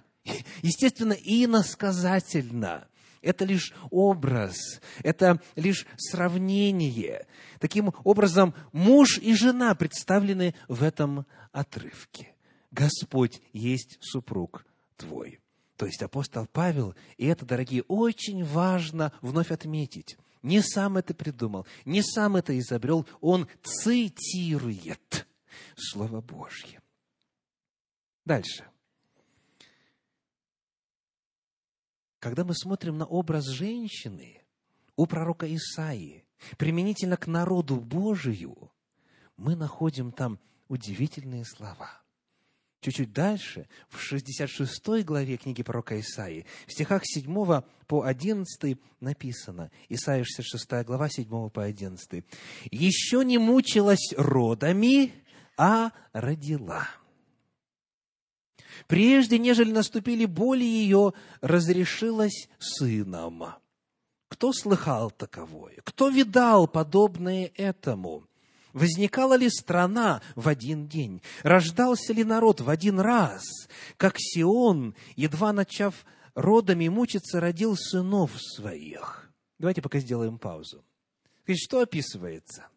Естественно, 0.61 1.13
иносказательно. 1.13 2.87
Это 3.21 3.45
лишь 3.45 3.73
образ, 3.89 4.81
это 5.01 5.41
лишь 5.55 5.85
сравнение. 5.97 7.25
Таким 7.59 7.93
образом, 8.03 8.53
муж 8.73 9.17
и 9.17 9.33
жена 9.33 9.73
представлены 9.75 10.55
в 10.67 10.83
этом 10.83 11.25
отрывке. 11.53 12.35
Господь 12.71 13.41
есть 13.53 13.97
супруг 14.01 14.65
твой. 14.97 15.39
То 15.77 15.85
есть 15.85 16.03
апостол 16.03 16.47
Павел, 16.51 16.95
и 17.17 17.25
это, 17.25 17.45
дорогие, 17.45 17.83
очень 17.87 18.43
важно 18.43 19.13
вновь 19.21 19.51
отметить, 19.51 20.17
не 20.43 20.61
сам 20.61 20.97
это 20.97 21.13
придумал, 21.13 21.65
не 21.85 22.03
сам 22.03 22.35
это 22.35 22.57
изобрел, 22.59 23.07
он 23.21 23.47
цитирует 23.63 25.27
Слово 25.75 26.21
Божье. 26.21 26.81
Дальше. 28.25 28.65
Когда 32.19 32.45
мы 32.45 32.53
смотрим 32.55 32.97
на 32.97 33.05
образ 33.05 33.45
женщины 33.47 34.41
у 34.95 35.05
пророка 35.05 35.53
Исаии, 35.53 36.25
применительно 36.57 37.17
к 37.17 37.27
народу 37.27 37.77
Божию, 37.77 38.71
мы 39.35 39.55
находим 39.55 40.11
там 40.11 40.39
удивительные 40.67 41.43
слова. 41.43 42.02
Чуть-чуть 42.83 43.13
дальше, 43.13 43.65
в 43.87 43.97
66 43.97 45.05
главе 45.05 45.37
книги 45.37 45.63
пророка 45.63 45.97
Исаии, 46.01 46.45
в 46.67 46.73
стихах 46.73 47.03
7 47.05 47.61
по 47.87 48.03
11 48.03 48.77
написано, 48.99 49.71
Исаия 49.87 50.25
66 50.25 50.85
глава, 50.85 51.07
7 51.07 51.49
по 51.49 51.63
11, 51.63 52.25
«Еще 52.71 53.23
не 53.23 53.37
мучилась 53.37 54.13
родами, 54.17 55.13
а 55.55 55.91
родила. 56.11 56.89
Прежде, 58.87 59.39
нежели 59.39 59.71
наступили 59.71 60.25
боли 60.25 60.65
ее, 60.65 61.13
разрешилась 61.39 62.49
сыном». 62.59 63.45
Кто 64.27 64.51
слыхал 64.51 65.09
таковое? 65.09 65.77
Кто 65.85 66.09
видал 66.09 66.67
подобное 66.67 67.49
этому? 67.55 68.27
Возникала 68.73 69.35
ли 69.35 69.49
страна 69.49 70.21
в 70.35 70.47
один 70.47 70.87
день? 70.87 71.21
Рождался 71.43 72.11
ли 72.11 72.23
народ 72.23 72.59
в 72.59 72.69
один 72.69 72.99
раз? 72.99 73.43
Как 73.97 74.15
Сион, 74.17 74.95
едва 75.15 75.53
начав 75.53 76.05
родами 76.33 76.87
мучиться, 76.87 77.39
родил 77.39 77.75
сынов 77.77 78.31
своих. 78.39 79.31
Давайте 79.59 79.81
пока 79.83 79.99
сделаем 79.99 80.39
паузу. 80.39 80.83
Что 81.47 81.81
описывается? 81.81 82.67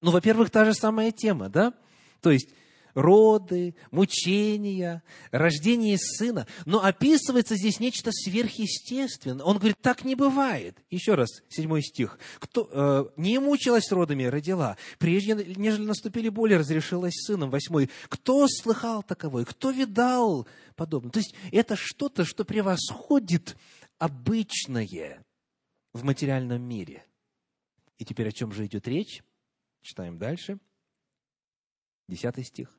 Ну, 0.00 0.12
во-первых, 0.12 0.50
та 0.50 0.64
же 0.64 0.72
самая 0.72 1.10
тема, 1.10 1.48
да? 1.48 1.74
То 2.20 2.30
есть, 2.30 2.50
роды, 2.94 3.74
мучения, 3.90 5.02
рождение 5.30 5.98
сына. 5.98 6.46
Но 6.64 6.84
описывается 6.84 7.56
здесь 7.56 7.80
нечто 7.80 8.10
сверхъестественное. 8.12 9.44
Он 9.44 9.58
говорит, 9.58 9.78
так 9.80 10.04
не 10.04 10.14
бывает. 10.14 10.78
Еще 10.90 11.14
раз, 11.14 11.28
седьмой 11.48 11.82
стих. 11.82 12.18
Кто, 12.38 12.68
э, 12.70 13.04
не 13.16 13.38
мучилась 13.38 13.90
родами, 13.90 14.24
родила. 14.24 14.76
Прежде, 14.98 15.34
нежели 15.34 15.84
наступили 15.84 16.28
боли, 16.28 16.54
разрешилась 16.54 17.14
сыном. 17.14 17.50
Восьмой. 17.50 17.90
Кто 18.08 18.46
слыхал 18.48 19.02
таковой? 19.02 19.44
Кто 19.44 19.70
видал 19.70 20.46
подобное? 20.76 21.10
То 21.10 21.18
есть, 21.18 21.34
это 21.52 21.76
что-то, 21.76 22.24
что 22.24 22.44
превосходит 22.44 23.56
обычное 23.98 25.24
в 25.92 26.04
материальном 26.04 26.62
мире. 26.62 27.04
И 27.98 28.04
теперь 28.04 28.28
о 28.28 28.32
чем 28.32 28.52
же 28.52 28.66
идет 28.66 28.86
речь? 28.86 29.22
Читаем 29.82 30.18
дальше. 30.18 30.58
Десятый 32.06 32.44
стих. 32.44 32.77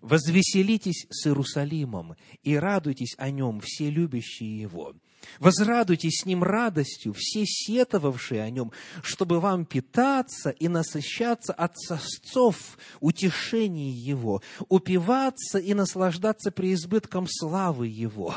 Возвеселитесь 0.00 1.06
с 1.10 1.26
Иерусалимом 1.26 2.16
и 2.42 2.56
радуйтесь 2.56 3.14
о 3.18 3.30
нем, 3.30 3.60
все 3.60 3.90
любящие 3.90 4.60
его. 4.60 4.94
Возрадуйтесь 5.38 6.20
с 6.20 6.24
ним 6.26 6.42
радостью, 6.42 7.12
все 7.16 7.44
сетовавшие 7.44 8.42
о 8.42 8.50
нем, 8.50 8.72
чтобы 9.02 9.40
вам 9.40 9.64
питаться 9.64 10.50
и 10.50 10.68
насыщаться 10.68 11.52
от 11.52 11.76
сосцов 11.78 12.78
утешений 13.00 13.90
его, 13.90 14.42
упиваться 14.68 15.58
и 15.58 15.74
наслаждаться 15.74 16.50
преизбытком 16.50 17.26
славы 17.28 17.88
его. 17.88 18.34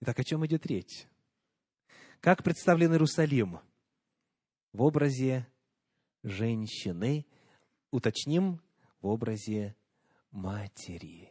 Итак, 0.00 0.18
о 0.18 0.24
чем 0.24 0.44
идет 0.46 0.66
речь? 0.66 1.06
Как 2.20 2.42
представлен 2.42 2.92
Иерусалим? 2.92 3.60
В 4.72 4.82
образе 4.82 5.46
женщины, 6.22 7.26
уточним, 7.90 8.60
в 9.00 9.08
образе 9.08 9.76
матери. 10.32 11.28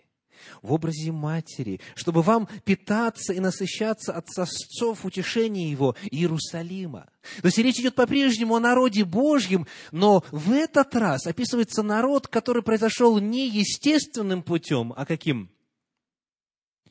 В 0.62 0.74
образе 0.74 1.12
матери, 1.12 1.80
чтобы 1.96 2.22
вам 2.22 2.48
питаться 2.64 3.34
и 3.34 3.40
насыщаться 3.40 4.14
от 4.14 4.28
сосцов 4.30 5.06
утешения 5.06 5.70
его 5.70 5.96
Иерусалима. 6.10 7.10
То 7.42 7.48
есть 7.48 7.58
речь 7.60 7.80
идет 7.80 7.96
по-прежнему 7.96 8.56
о 8.56 8.60
народе 8.60 9.06
Божьем, 9.06 9.68
но 9.92 10.24
в 10.32 10.52
этот 10.52 10.96
раз 10.96 11.28
описывается 11.28 11.84
народ, 11.84 12.28
который 12.28 12.64
произошел 12.64 13.20
не 13.20 13.50
естественным 13.50 14.42
путем, 14.42 14.94
а 14.96 15.06
каким? 15.06 15.52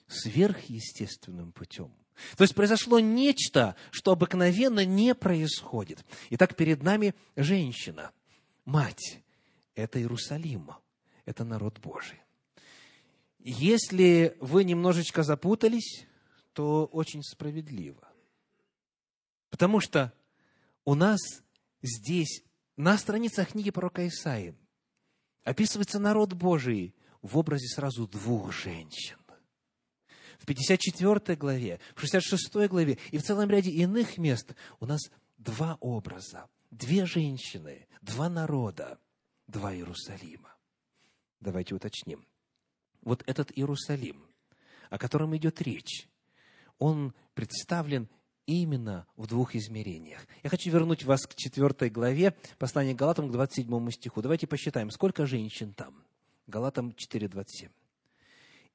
Сверхъестественным 0.06 1.52
путем. 1.52 1.92
То 2.36 2.44
есть 2.44 2.54
произошло 2.54 3.00
нечто, 3.00 3.74
что 3.90 4.12
обыкновенно 4.12 4.84
не 4.84 5.14
происходит. 5.14 6.04
Итак, 6.30 6.54
перед 6.54 6.82
нами 6.82 7.14
женщина, 7.34 8.12
мать, 8.64 9.22
это 9.74 9.98
Иерусалим 9.98 10.70
это 11.24 11.44
народ 11.44 11.78
Божий. 11.78 12.20
Если 13.38 14.36
вы 14.40 14.64
немножечко 14.64 15.22
запутались, 15.22 16.06
то 16.52 16.86
очень 16.86 17.22
справедливо. 17.22 18.06
Потому 19.50 19.80
что 19.80 20.12
у 20.84 20.94
нас 20.94 21.20
здесь, 21.82 22.42
на 22.76 22.98
страницах 22.98 23.48
книги 23.48 23.70
пророка 23.70 24.06
Исаии, 24.06 24.54
описывается 25.44 25.98
народ 25.98 26.34
Божий 26.34 26.94
в 27.22 27.38
образе 27.38 27.68
сразу 27.68 28.06
двух 28.06 28.52
женщин. 28.52 29.16
В 30.38 30.46
54 30.46 31.36
главе, 31.36 31.80
в 31.94 32.00
66 32.00 32.68
главе 32.68 32.98
и 33.10 33.18
в 33.18 33.22
целом 33.22 33.50
ряде 33.50 33.70
иных 33.70 34.16
мест 34.16 34.54
у 34.80 34.86
нас 34.86 35.10
два 35.36 35.76
образа, 35.80 36.48
две 36.70 37.04
женщины, 37.04 37.86
два 38.00 38.30
народа, 38.30 38.98
два 39.46 39.74
Иерусалима. 39.74 40.54
Давайте 41.40 41.74
уточним. 41.74 42.26
Вот 43.02 43.22
этот 43.26 43.50
Иерусалим, 43.56 44.22
о 44.90 44.98
котором 44.98 45.36
идет 45.36 45.62
речь, 45.62 46.08
он 46.78 47.14
представлен 47.34 48.08
именно 48.46 49.06
в 49.16 49.26
двух 49.26 49.54
измерениях. 49.54 50.26
Я 50.42 50.50
хочу 50.50 50.70
вернуть 50.70 51.04
вас 51.04 51.26
к 51.26 51.34
четвертой 51.34 51.88
главе 51.88 52.34
послания 52.58 52.94
Галатам, 52.94 53.28
к 53.28 53.32
27 53.32 53.90
стиху. 53.90 54.22
Давайте 54.22 54.46
посчитаем, 54.46 54.90
сколько 54.90 55.26
женщин 55.26 55.72
там. 55.72 56.04
Галатам 56.46 56.90
4.27. 56.90 57.70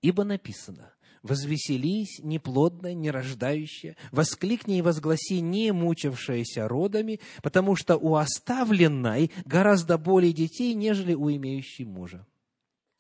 «Ибо 0.01 0.23
написано, 0.23 0.93
возвеселись, 1.23 2.19
неплодная, 2.19 2.93
нерождающая, 2.93 3.97
воскликни 4.12 4.78
и 4.78 4.82
возгласи, 4.82 5.41
не 5.41 5.71
мучившаяся 5.71 6.67
родами, 6.67 7.19
потому 7.41 7.75
что 7.75 7.97
у 7.97 8.15
оставленной 8.15 9.32
гораздо 9.45 9.97
более 9.97 10.34
детей, 10.34 10.73
нежели 10.73 11.13
у 11.13 11.30
имеющей 11.30 11.86
мужа». 11.86 12.25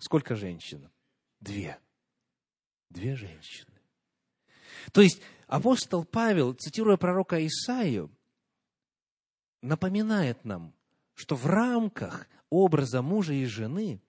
Сколько 0.05 0.35
женщин? 0.35 0.91
Две. 1.39 1.79
Две 2.91 3.15
женщины. 3.15 3.73
То 4.93 5.01
есть 5.01 5.19
апостол 5.47 6.05
Павел, 6.05 6.53
цитируя 6.53 6.95
пророка 6.95 7.43
Исаию, 7.43 8.15
напоминает 9.63 10.45
нам, 10.45 10.75
что 11.15 11.35
в 11.35 11.47
рамках 11.47 12.27
образа 12.51 13.01
мужа 13.01 13.33
и 13.33 13.45
жены 13.45 13.99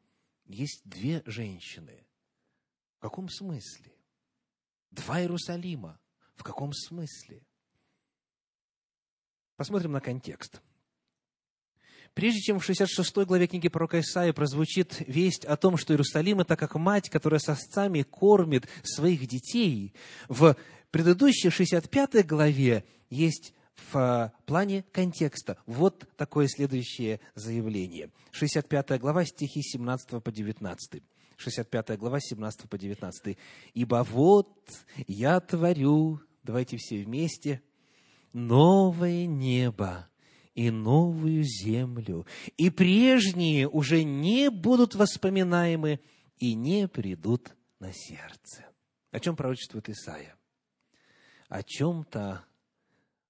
есть 0.45 0.83
две 0.85 1.23
женщины. 1.25 2.07
В 2.99 3.01
каком 3.01 3.31
смысле? 3.31 3.91
Два 4.91 5.23
Иерусалима. 5.23 5.99
В 6.35 6.43
каком 6.43 6.75
смысле? 6.75 7.43
Посмотрим 9.57 9.93
на 9.93 10.03
контекст. 10.03 10.61
Прежде 12.17 12.41
чем 12.41 12.59
в 12.59 12.65
66 12.65 13.15
главе 13.27 13.47
книги 13.47 13.69
пророка 13.69 14.01
Исаия 14.01 14.33
прозвучит 14.33 15.03
весть 15.07 15.45
о 15.45 15.59
том, 15.59 15.77
что 15.77 15.93
Иерусалим– 15.93 16.41
это 16.41 16.57
как 16.57 16.75
мать, 16.77 17.11
которая 17.11 17.39
сосцами 17.39 18.01
кормит 18.05 18.67
своих 18.85 19.27
детей, 19.27 19.93
в 20.27 20.57
предыдущей 20.91 21.51
65 21.51 22.27
главе 22.27 22.87
есть 23.11 23.53
в 23.93 24.33
плане 24.47 24.87
контекста 24.93 25.59
вот 25.67 26.09
такое 26.17 26.49
следующее 26.49 27.21
заявление. 27.35 28.09
65 28.31 28.99
глава, 28.99 29.27
стихи 29.27 29.61
17 29.61 30.23
по 30.23 30.33
19. 30.33 31.03
65 31.37 31.99
глава, 31.99 32.19
17 32.19 32.71
по 32.71 32.79
19. 32.79 33.37
«Ибо 33.75 34.07
вот 34.11 34.71
я 35.07 35.39
творю, 35.41 36.21
давайте 36.43 36.79
все 36.79 37.05
вместе, 37.05 37.61
новое 38.33 39.27
небо 39.27 40.09
и 40.57 40.71
новую 40.71 41.45
землю, 41.45 42.27
и 42.57 42.71
прежние 42.71 43.69
уже 43.69 44.03
не 44.03 44.51
будут 44.51 44.95
воспоминаемы 44.95 46.01
и 46.39 46.55
не 46.55 46.89
придут 46.89 47.55
на 47.79 47.93
сердце. 47.93 48.65
О 49.13 49.21
чем 49.21 49.37
пророчествует 49.37 49.91
Исаия? 49.91 50.35
О 51.49 51.63
чем-то 51.63 52.45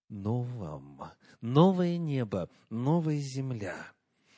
новом. 0.08 1.02
Новое 1.40 1.98
небо, 1.98 2.48
новая 2.70 3.18
земля. 3.18 3.92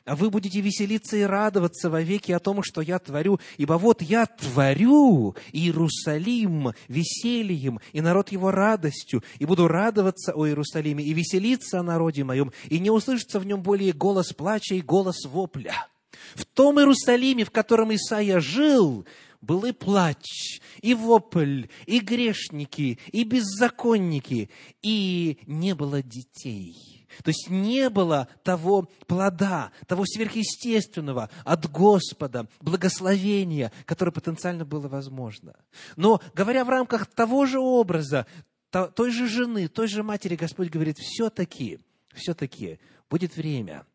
А 0.08 0.16
вы 0.16 0.30
будете 0.30 0.60
веселиться 0.60 1.16
и 1.16 1.22
радоваться 1.22 1.90
вовеки 1.90 2.32
о 2.32 2.38
том, 2.38 2.62
что 2.62 2.80
я 2.80 2.98
творю. 2.98 3.40
Ибо 3.58 3.74
вот 3.74 4.00
я 4.00 4.24
творю 4.26 5.36
Иерусалим 5.52 6.72
весельем, 6.88 7.78
и 7.92 8.00
народ 8.00 8.32
его 8.32 8.50
радостью, 8.50 9.22
и 9.38 9.44
буду 9.44 9.68
радоваться 9.68 10.32
о 10.32 10.46
Иерусалиме, 10.46 11.04
и 11.04 11.12
веселиться 11.12 11.80
о 11.80 11.82
народе 11.82 12.24
моем, 12.24 12.52
и 12.68 12.78
не 12.78 12.90
услышится 12.90 13.38
в 13.38 13.46
нем 13.46 13.62
более 13.62 13.92
голос 13.92 14.32
плача 14.32 14.74
и 14.74 14.80
голос 14.80 15.26
вопля. 15.26 15.88
В 16.34 16.44
том 16.46 16.78
Иерусалиме, 16.78 17.44
в 17.44 17.50
котором 17.50 17.94
Исаия 17.94 18.40
жил, 18.40 19.06
был 19.40 19.64
и 19.64 19.72
плач, 19.72 20.60
и 20.80 20.94
вопль, 20.94 21.66
и 21.86 22.00
грешники, 22.00 22.98
и 23.12 23.24
беззаконники, 23.24 24.50
и 24.82 25.38
не 25.46 25.74
было 25.74 26.02
детей. 26.02 27.06
То 27.24 27.30
есть 27.30 27.48
не 27.48 27.88
было 27.88 28.28
того 28.44 28.88
плода, 29.06 29.72
того 29.86 30.04
сверхъестественного 30.06 31.30
от 31.44 31.70
Господа, 31.70 32.48
благословения, 32.60 33.72
которое 33.86 34.12
потенциально 34.12 34.64
было 34.64 34.88
возможно. 34.88 35.56
Но 35.96 36.20
говоря 36.34 36.64
в 36.64 36.68
рамках 36.68 37.06
того 37.06 37.46
же 37.46 37.58
образа, 37.58 38.26
той 38.70 39.10
же 39.10 39.26
жены, 39.26 39.68
той 39.68 39.88
же 39.88 40.02
матери, 40.02 40.36
Господь 40.36 40.68
говорит, 40.68 40.98
все-таки, 40.98 41.80
все-таки 42.14 42.78
будет 43.08 43.36
время, 43.36 43.86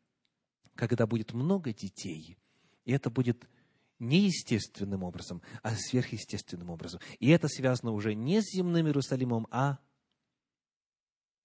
когда 0.76 1.06
будет 1.06 1.34
много 1.34 1.72
детей, 1.72 2.38
и 2.86 2.92
это 2.92 3.12
будет 3.12 3.48
не 4.04 4.26
естественным 4.26 5.04
образом, 5.04 5.42
а 5.62 5.76
сверхъестественным 5.76 6.70
образом. 6.70 7.00
И 7.20 7.30
это 7.30 7.48
связано 7.48 7.92
уже 7.92 8.14
не 8.14 8.42
с 8.42 8.54
земным 8.54 8.86
Иерусалимом, 8.86 9.48
а 9.50 9.80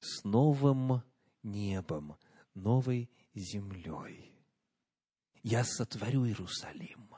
с 0.01 0.25
новым 0.25 1.03
небом, 1.43 2.17
новой 2.55 3.11
землей. 3.35 4.35
Я 5.43 5.65
сотворю 5.65 6.27
Иерусалим. 6.27 7.18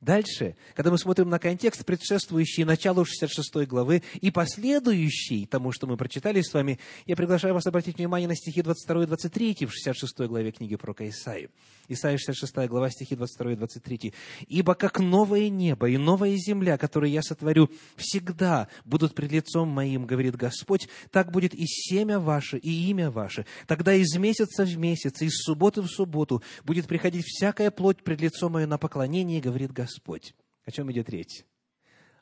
Дальше, 0.00 0.56
когда 0.74 0.90
мы 0.90 0.98
смотрим 0.98 1.28
на 1.28 1.38
контекст, 1.38 1.84
предшествующий 1.84 2.64
началу 2.64 3.04
66 3.04 3.66
главы 3.66 4.02
и 4.20 4.30
последующий 4.30 5.46
тому, 5.46 5.72
что 5.72 5.86
мы 5.86 5.96
прочитали 5.96 6.40
с 6.40 6.52
вами, 6.52 6.78
я 7.06 7.16
приглашаю 7.16 7.54
вас 7.54 7.66
обратить 7.66 7.98
внимание 7.98 8.28
на 8.28 8.36
стихи 8.36 8.62
22 8.62 9.04
и 9.04 9.06
23 9.06 9.66
в 9.66 9.72
66 9.72 10.20
главе 10.28 10.52
книги 10.52 10.76
пророка 10.76 11.08
Исаии. 11.08 11.50
Исаия 11.88 12.16
66 12.16 12.68
глава, 12.68 12.90
стихи 12.90 13.14
22 13.14 13.52
и 13.52 13.56
23. 13.56 14.14
«Ибо 14.48 14.74
как 14.74 15.00
новое 15.00 15.48
небо 15.48 15.88
и 15.88 15.96
новая 15.96 16.34
земля, 16.36 16.78
которые 16.78 17.12
я 17.12 17.22
сотворю, 17.22 17.70
всегда 17.96 18.68
будут 18.84 19.14
пред 19.14 19.32
лицом 19.32 19.68
моим, 19.68 20.06
говорит 20.06 20.36
Господь, 20.36 20.88
так 21.10 21.30
будет 21.30 21.54
и 21.54 21.66
семя 21.66 22.18
ваше, 22.18 22.58
и 22.58 22.90
имя 22.90 23.10
ваше. 23.10 23.46
Тогда 23.66 23.94
из 23.94 24.16
месяца 24.16 24.64
в 24.64 24.78
месяц, 24.78 25.20
из 25.22 25.36
субботы 25.42 25.82
в 25.82 25.88
субботу 25.88 26.42
будет 26.64 26.86
приходить 26.86 27.24
всякая 27.26 27.70
плоть 27.70 28.02
пред 28.02 28.20
лицом 28.20 28.52
мое 28.52 28.66
на 28.66 28.78
поклонение, 28.78 29.40
говорит 29.40 29.72
Господь. 29.74 30.34
О 30.64 30.70
чем 30.70 30.90
идет 30.90 31.10
речь? 31.10 31.44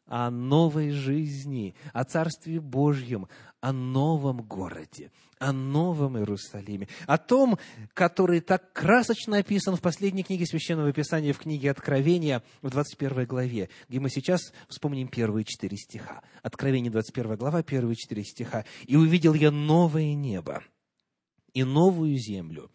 О 0.06 0.30
новой 0.30 0.90
жизни, 0.90 1.76
о 1.92 2.02
Царстве 2.02 2.60
Божьем, 2.60 3.28
о 3.60 3.72
новом 3.72 4.42
городе, 4.42 5.12
о 5.38 5.52
новом 5.52 6.18
Иерусалиме, 6.18 6.88
о 7.06 7.18
том, 7.18 7.56
который 7.94 8.40
так 8.40 8.72
красочно 8.72 9.38
описан 9.38 9.76
в 9.76 9.80
последней 9.80 10.24
книге 10.24 10.44
Священного 10.44 10.92
Писания, 10.92 11.32
в 11.32 11.38
книге 11.38 11.70
Откровения, 11.70 12.42
в 12.62 12.70
21 12.70 13.26
главе, 13.26 13.68
где 13.88 14.00
мы 14.00 14.10
сейчас 14.10 14.52
вспомним 14.68 15.06
первые 15.06 15.44
четыре 15.44 15.76
стиха. 15.76 16.22
Откровение, 16.42 16.90
21 16.90 17.36
глава, 17.36 17.62
первые 17.62 17.94
четыре 17.94 18.24
стиха. 18.24 18.64
«И 18.86 18.96
увидел 18.96 19.34
я 19.34 19.52
новое 19.52 20.14
небо 20.14 20.64
и 21.54 21.62
новую 21.62 22.16
землю, 22.16 22.70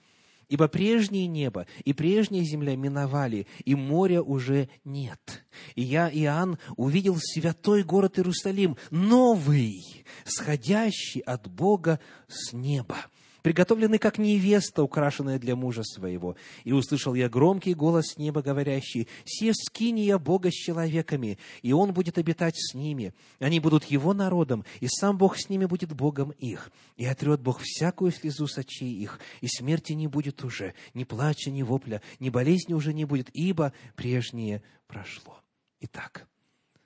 Ибо 0.50 0.70
прежнее 0.70 1.28
небо 1.28 1.68
и 1.84 1.92
прежняя 1.92 2.44
земля 2.44 2.76
миновали, 2.78 3.48
и 3.66 3.76
моря 3.76 4.22
уже 4.22 4.70
нет. 4.86 5.44
И 5.76 5.82
я, 5.82 6.10
Иоанн, 6.10 6.58
увидел 6.78 7.18
святой 7.18 7.84
город 7.84 8.18
Иерусалим, 8.18 8.78
новый, 8.90 10.06
сходящий 10.24 11.20
от 11.20 11.50
Бога 11.50 12.00
с 12.28 12.54
неба, 12.54 12.98
приготовленный 13.42 13.98
как 13.98 14.18
невеста, 14.18 14.84
украшенная 14.84 15.40
для 15.40 15.56
мужа 15.56 15.84
своего. 15.84 16.36
И 16.64 16.72
услышал 16.72 17.14
я 17.14 17.30
громкий 17.30 17.74
голос 17.74 18.18
неба, 18.18 18.42
говорящий, 18.42 19.08
«Се 19.26 19.54
скиния 19.54 20.18
Бога 20.18 20.50
с 20.52 20.54
человеками, 20.54 21.38
и 21.62 21.74
Он 21.74 21.94
будет 21.94 22.18
обитать 22.18 22.56
с 22.58 22.74
ними. 22.74 23.14
Они 23.40 23.60
будут 23.60 23.86
Его 23.86 24.14
народом, 24.14 24.66
и 24.80 24.88
сам 24.88 25.18
Бог 25.18 25.38
с 25.38 25.50
ними 25.50 25.66
будет 25.66 25.94
Богом 25.94 26.32
их. 26.32 26.72
И 26.96 27.06
отрет 27.06 27.42
Бог 27.42 27.60
всякую 27.62 28.12
слезу 28.12 28.48
с 28.48 28.58
очей 28.58 28.94
их, 28.94 29.20
и 29.42 29.48
смерти 29.48 29.94
не 29.94 30.08
будет 30.08 30.44
уже, 30.44 30.74
ни 30.94 31.04
плача, 31.04 31.52
ни 31.52 31.64
вопля, 31.64 32.02
ни 32.20 32.30
болезни 32.30 32.74
уже 32.74 32.94
не 32.94 33.06
будет, 33.06 33.30
ибо 33.34 33.74
прежнее 33.96 34.62
прошло». 34.88 35.40
Итак, 35.80 36.28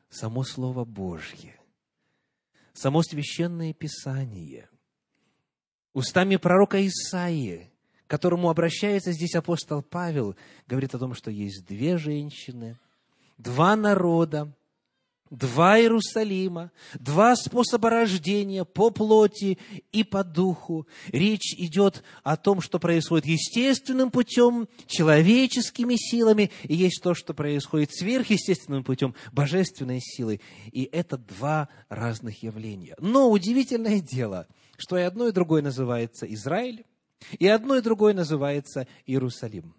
само 0.10 0.44
Слово 0.44 0.84
Божье, 0.84 1.56
само 2.74 3.04
Священное 3.04 3.74
Писание– 3.74 4.70
устами 5.94 6.38
пророка 6.38 6.86
Исаии, 6.86 7.72
к 8.08 8.10
которому 8.10 8.50
обращается 8.50 9.12
здесь 9.12 9.36
апостол 9.36 9.82
Павел, 9.82 10.36
говорит 10.68 10.96
о 10.96 11.00
том, 11.00 11.14
что 11.14 11.32
есть 11.32 11.66
две 11.66 11.98
женщины, 11.98 12.78
два 13.38 13.76
народа, 13.76 14.54
два 15.32 15.80
Иерусалима, 15.80 16.72
два 17.00 17.36
способа 17.36 17.90
рождения 17.90 18.66
по 18.66 18.92
плоти 18.92 19.58
и 19.92 20.04
по 20.04 20.24
духу. 20.24 20.88
Речь 21.08 21.56
идет 21.58 22.04
о 22.24 22.36
том, 22.36 22.62
что 22.62 22.80
происходит 22.80 23.26
естественным 23.26 24.12
путем, 24.12 24.68
человеческими 24.88 25.96
силами, 25.96 26.52
и 26.64 26.76
есть 26.76 27.02
то, 27.02 27.14
что 27.14 27.34
происходит 27.34 27.96
сверхъестественным 27.96 28.84
путем, 28.84 29.16
божественной 29.32 30.02
силой. 30.02 30.42
И 30.72 30.88
это 30.92 31.18
два 31.18 31.70
разных 31.88 32.44
явления. 32.44 32.96
Но 33.00 33.32
удивительное 33.32 34.02
дело– 34.02 34.48
что 34.82 34.98
и 34.98 35.04
одно, 35.04 35.28
и 35.28 35.32
другое 35.32 35.62
называется 35.62 36.26
Израиль, 36.34 36.86
и 37.38 37.48
одно, 37.48 37.76
и 37.76 37.82
другое 37.82 38.16
называется 38.16 38.88
Иерусалим. 39.06 39.76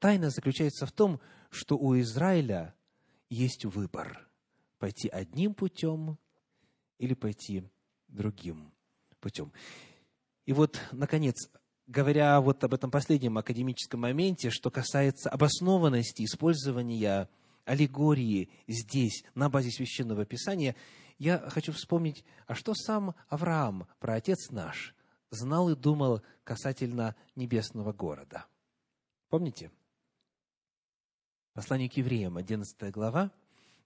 Тайна 0.00 0.30
заключается 0.30 0.84
в 0.84 0.90
том, 0.90 1.20
что 1.48 1.78
у 1.78 1.98
Израиля 2.00 2.74
есть 3.30 3.64
выбор– 3.64 4.28
пойти 4.80 5.08
одним 5.08 5.54
путем 5.54 6.18
или 6.98 7.14
пойти 7.14 7.62
другим 8.08 8.72
путем. 9.20 9.52
И 10.44 10.52
вот, 10.52 10.80
наконец, 10.90 11.36
говоря 11.86 12.40
вот 12.40 12.64
об 12.64 12.74
этом 12.74 12.90
последнем 12.90 13.38
академическом 13.38 14.00
моменте, 14.00 14.50
что 14.50 14.72
касается 14.72 15.30
обоснованности 15.30 16.24
использования 16.24 17.30
аллегории 17.64 18.50
здесь, 18.66 19.22
на 19.36 19.48
базе 19.48 19.70
Священного 19.70 20.26
Писания– 20.26 20.74
я 21.24 21.38
хочу 21.50 21.72
вспомнить, 21.72 22.24
а 22.46 22.54
что 22.54 22.74
сам 22.74 23.14
Авраам, 23.28 23.86
про 23.98 24.14
отец 24.14 24.50
наш, 24.50 24.94
знал 25.30 25.70
и 25.70 25.74
думал 25.74 26.22
касательно 26.44 27.16
небесного 27.34 27.92
города. 27.92 28.46
Помните? 29.30 29.70
Послание 31.54 31.88
к 31.88 31.96
евреям, 31.96 32.36
11 32.36 32.92
глава, 32.92 33.30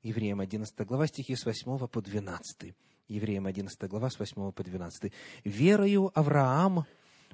Евреям 0.02 0.40
11 0.40 0.86
глава, 0.86 1.06
стихи 1.08 1.34
с 1.34 1.44
8 1.44 1.88
по 1.88 2.00
12. 2.00 2.74
Евреям 3.08 3.46
11 3.46 3.88
глава, 3.88 4.10
с 4.10 4.18
8 4.18 4.52
по 4.52 4.62
12. 4.62 5.12
«Верою 5.44 6.12
Авраам 6.14 6.86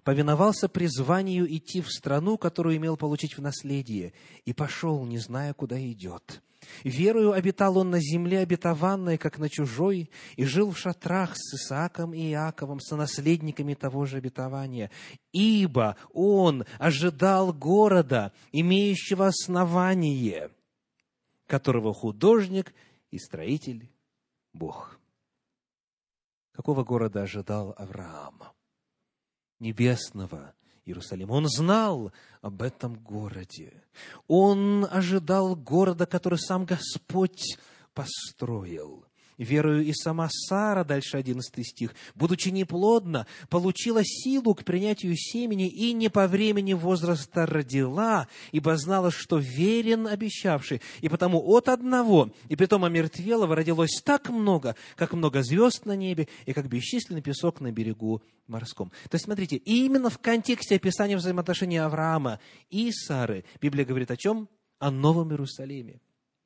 повиновался 0.05 0.69
призванию 0.69 1.53
идти 1.53 1.81
в 1.81 1.89
страну, 1.89 2.39
которую 2.39 2.77
имел 2.77 2.97
получить 2.97 3.37
в 3.37 3.43
наследие, 3.43 4.13
и 4.45 4.53
пошел, 4.53 5.05
не 5.05 5.19
зная, 5.19 5.55
куда 5.55 5.81
идет. 5.81 6.43
Верою 6.83 7.33
обитал 7.33 7.77
он 7.79 7.91
на 7.91 8.01
земле 8.01 8.39
обетованной, 8.41 9.19
как 9.19 9.39
на 9.39 9.49
чужой, 9.49 10.11
и 10.37 10.45
жил 10.45 10.71
в 10.71 10.79
шатрах 10.79 11.33
с 11.37 11.55
Исааком 11.55 12.15
и 12.15 12.31
Иаковом, 12.31 12.81
сонаследниками 12.81 13.75
того 13.75 14.07
же 14.07 14.19
обетования. 14.19 14.91
Ибо 15.33 15.97
он 16.13 16.65
ожидал 16.79 17.53
города, 17.53 18.33
имеющего 18.53 19.27
основание, 19.27 20.51
которого 21.47 21.93
художник 21.93 22.75
и 23.11 23.19
строитель– 23.19 23.91
Бог. 24.53 24.99
Какого 26.53 26.85
города 26.85 27.23
ожидал 27.23 27.75
Авраам? 27.77 28.55
Небесного, 29.61 30.55
Иерусалим. 30.85 31.31
Он 31.31 31.49
знал 31.49 32.13
об 32.43 32.63
этом 32.63 32.95
городе. 32.95 33.83
Он 34.27 34.87
ожидал 34.91 35.57
города, 35.57 36.07
который 36.07 36.39
сам 36.39 36.65
Господь 36.65 37.59
построил. 37.95 39.07
Верою 39.39 39.85
и 39.85 39.93
сама 39.93 40.29
Сара, 40.31 40.85
дальше 40.85 41.17
11 41.17 41.67
стих, 41.67 41.95
будучи 42.15 42.49
неплодна, 42.49 43.27
получила 43.49 44.03
силу 44.05 44.55
к 44.55 44.65
принятию 44.65 45.17
семени 45.17 45.69
и 45.69 45.93
не 45.93 46.09
по 46.09 46.29
времени 46.29 46.73
возраста 46.73 47.47
родила, 47.47 48.29
ибо 48.53 48.77
знала, 48.77 49.11
что 49.11 49.39
верен 49.39 50.07
обещавший, 50.07 50.81
и 51.01 51.09
потому 51.09 51.41
от 51.55 51.69
одного, 51.69 52.31
и 52.49 52.57
притом 52.57 52.85
омертвелого 52.85 53.55
родилось 53.55 54.01
так 54.05 54.29
много, 54.31 54.77
как 54.97 55.13
много 55.13 55.43
звезд 55.43 55.87
на 55.87 55.97
небе, 55.97 56.29
и 56.47 56.53
как 56.53 56.69
бесчисленный 56.69 57.23
песок 57.23 57.61
на 57.61 57.73
берегу 57.73 58.23
морском. 58.47 58.91
То 59.11 59.15
есть, 59.15 59.25
смотрите, 59.25 59.57
именно 59.57 60.11
в 60.11 60.19
контексте 60.19 60.77
описания 60.77 61.17
взаимоотношений 61.17 61.79
Авраама 61.79 62.41
и 62.71 62.93
Сары 62.93 63.45
Библия 63.61 63.85
говорит 63.85 64.11
о 64.11 64.17
чем? 64.17 64.49
О 64.79 64.91
Новом 64.91 65.31
Иерусалиме 65.31 66.01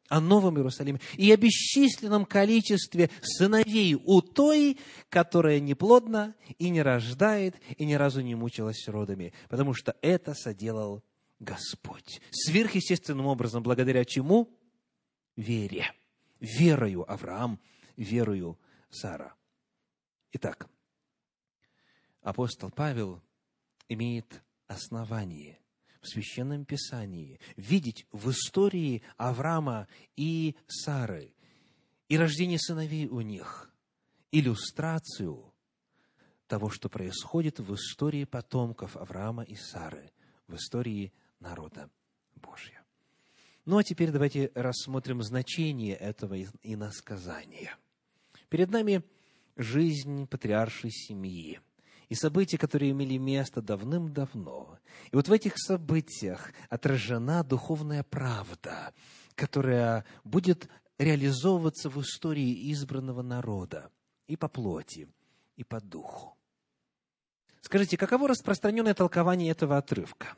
о 0.09 0.21
Новом 0.21 0.57
Иерусалиме 0.57 1.01
и 1.17 1.31
о 1.33 1.37
бесчисленном 1.37 2.25
количестве 2.25 3.11
сыновей 3.23 3.95
у 3.95 4.21
той, 4.23 4.79
которая 5.09 5.61
неплодна 5.61 6.35
и 6.59 6.71
не 6.71 6.83
рождает, 6.83 7.57
и 7.77 7.85
ни 7.85 7.95
разу 7.95 8.21
не 8.21 8.35
мучилась 8.35 8.89
родами, 8.89 9.33
потому 9.49 9.75
что 9.75 9.97
это 10.03 10.35
соделал 10.35 11.03
Господь. 11.39 12.21
Сверхъестественным 12.31 13.27
образом, 13.27 13.63
благодаря 13.63 14.05
чему? 14.05 14.51
Вере. 15.37 15.93
Верою 16.41 17.11
Авраам, 17.11 17.61
верою 17.97 18.59
Сара. 18.91 19.35
Итак, 20.33 20.69
апостол 22.23 22.71
Павел 22.71 23.21
имеет 23.89 24.43
основание– 24.67 25.59
в 26.01 26.09
Священном 26.09 26.65
Писании, 26.65 27.41
видеть 27.57 28.07
в 28.13 28.31
истории 28.31 29.03
Авраама 29.17 29.89
и 30.17 30.57
Сары 30.67 31.33
и 32.09 32.17
рождение 32.17 32.59
сыновей 32.59 33.07
у 33.07 33.21
них 33.21 33.71
иллюстрацию 34.33 35.53
того, 36.47 36.71
что 36.71 36.89
происходит 36.89 37.61
в 37.61 37.75
истории 37.75 38.25
потомков 38.25 38.97
Авраама 38.97 39.43
и 39.43 39.55
Сары, 39.55 40.11
в 40.47 40.55
истории 40.57 41.13
народа 41.41 41.91
Божьего. 42.37 42.83
Ну 43.67 43.77
а 43.77 43.85
теперь 43.85 44.11
давайте 44.11 44.51
рассмотрим 44.55 45.23
значение 45.23 45.95
этого 45.95 46.41
иносказания. 46.63 47.77
Перед 48.49 48.71
нами 48.71 49.03
жизнь 49.57 50.27
патриаршей 50.27 50.91
семьи– 50.91 51.61
и 52.09 52.15
события, 52.15 52.59
которые 52.59 52.93
имели 52.93 53.19
место 53.19 53.61
давным-давно. 53.61 54.79
И 55.11 55.17
вот 55.17 55.29
в 55.29 55.33
этих 55.33 55.59
событиях 55.59 56.53
отражена 56.69 57.45
духовная 57.45 58.03
правда, 58.03 58.93
которая 59.35 60.05
будет 60.25 60.69
реализовываться 60.99 61.91
в 61.91 62.01
истории 62.01 62.73
избранного 62.73 63.23
народа 63.23 63.91
и 64.27 64.37
по 64.37 64.49
плоти, 64.49 65.09
и 65.57 65.65
по 65.65 65.81
духу. 65.81 66.37
Скажите, 67.61 67.97
каково 67.97 68.29
распространенное 68.29 68.95
толкование 68.95 69.51
этого 69.51 69.77
отрывка, 69.77 70.35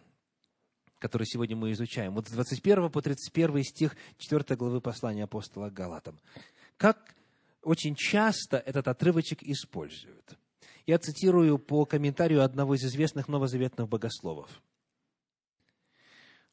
который 0.98 1.26
сегодня 1.26 1.56
мы 1.56 1.70
изучаем? 1.72 2.14
Вот 2.14 2.28
с 2.28 2.32
21 2.32 2.90
по 2.90 3.00
31 3.00 3.62
стих 3.62 3.96
4 4.18 4.56
главы 4.56 4.80
послания 4.80 5.24
апостола 5.24 5.70
Галатам. 5.70 6.18
Как 6.76 7.14
очень 7.62 7.94
часто 7.94 8.56
этот 8.56 8.88
отрывочек 8.88 9.42
используют? 9.42 10.39
Я 10.90 10.98
цитирую 10.98 11.56
по 11.60 11.86
комментарию 11.86 12.42
одного 12.42 12.74
из 12.74 12.82
известных 12.82 13.28
новозаветных 13.28 13.88
богословов. 13.88 14.50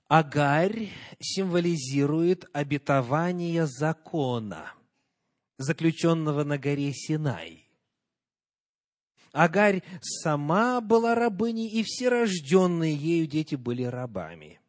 Агарь 0.07 0.91
символизирует 1.19 2.47
обетование 2.53 3.65
закона, 3.65 4.73
заключенного 5.57 6.43
на 6.43 6.59
горе 6.59 6.93
Синай. 6.93 7.67
Агарь 9.31 9.81
сама 10.01 10.81
была 10.81 11.15
рабыней, 11.15 11.69
и 11.71 11.81
все 11.81 12.09
рожденные 12.09 12.93
ею 12.93 13.25
дети 13.25 13.55
были 13.55 13.85
рабами. 13.85 14.61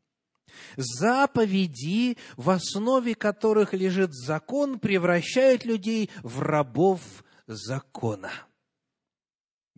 Заповеди, 0.79 2.17
в 2.39 2.49
основе 2.49 3.15
которых 3.15 3.75
лежит 3.75 4.15
закон, 4.15 4.79
превращают 4.79 5.67
людей 5.67 6.09
в 6.23 6.41
рабов 6.41 7.03
закона– 7.47 8.31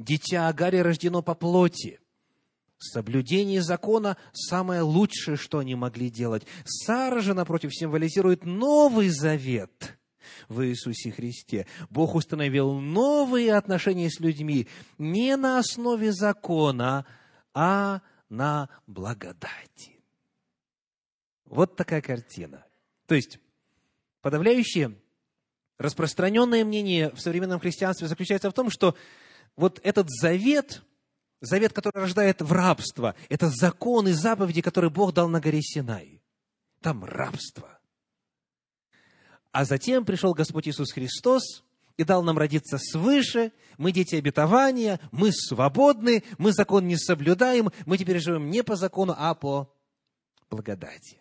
Дитя 0.01 0.49
Агари 0.49 0.79
рождено 0.79 1.21
по 1.21 1.35
плоти. 1.35 2.01
Соблюдение 2.79 3.61
закона– 3.61 4.17
самое 4.33 4.81
лучшее, 4.81 5.37
что 5.37 5.59
они 5.59 5.75
могли 5.75 6.09
делать. 6.09 6.47
Сара 6.65 7.21
же, 7.21 7.35
напротив, 7.35 7.75
символизирует 7.75 8.47
Новый 8.47 9.11
Завет 9.11 9.99
в 10.49 10.65
Иисусе 10.65 11.11
Христе. 11.11 11.67
Бог 11.91 12.15
установил 12.15 12.73
новые 12.73 13.55
отношения 13.55 14.09
с 14.09 14.21
людьми 14.21 14.69
не 14.97 15.37
на 15.37 15.59
основе 15.59 16.13
закона, 16.13 17.05
а 17.53 18.01
на 18.31 18.71
благодати. 18.87 20.01
Вот 21.45 21.77
такая 21.77 22.01
картина. 22.01 22.65
То 23.07 23.15
есть, 23.15 23.39
подавляющее 24.23 24.97
распространенное 25.77 26.65
мнение 26.65 27.11
в 27.11 27.21
современном 27.21 27.61
христианстве 27.61 28.09
заключается 28.09 28.51
в 28.51 28.55
том, 28.55 28.71
что 28.71 28.97
вот 29.57 29.81
этот 29.83 30.09
завет, 30.11 30.83
завет, 31.41 31.73
который 31.73 32.03
рождает 32.03 32.41
в 32.43 32.53
рабство, 32.53 33.15
это 33.29 33.49
закон 33.49 34.09
и 34.09 34.13
заповеди, 34.13 34.63
которые 34.63 34.91
Бог 34.91 35.13
дал 35.13 35.29
на 35.29 35.41
горе 35.41 35.63
Синай. 35.63 36.23
Там 36.81 37.05
рабство. 37.05 37.79
А 39.53 39.65
затем 39.65 40.05
пришел 40.05 40.33
Господь 40.33 40.69
Иисус 40.69 40.93
Христос 40.93 41.65
и 41.97 42.05
дал 42.05 42.23
нам 42.23 42.39
родиться 42.39 42.79
свыше, 42.79 43.53
мы 43.77 43.93
дети 43.93 44.15
обетования, 44.15 45.01
мы 45.13 45.33
свободны, 45.33 46.25
мы 46.39 46.53
закон 46.53 46.87
не 46.87 46.97
соблюдаем, 46.97 47.71
мы 47.85 47.99
теперь 47.99 48.21
живем 48.21 48.49
не 48.51 48.63
по 48.63 48.77
закону, 48.77 49.15
а 49.17 49.35
по 49.35 49.75
благодати. 50.49 51.20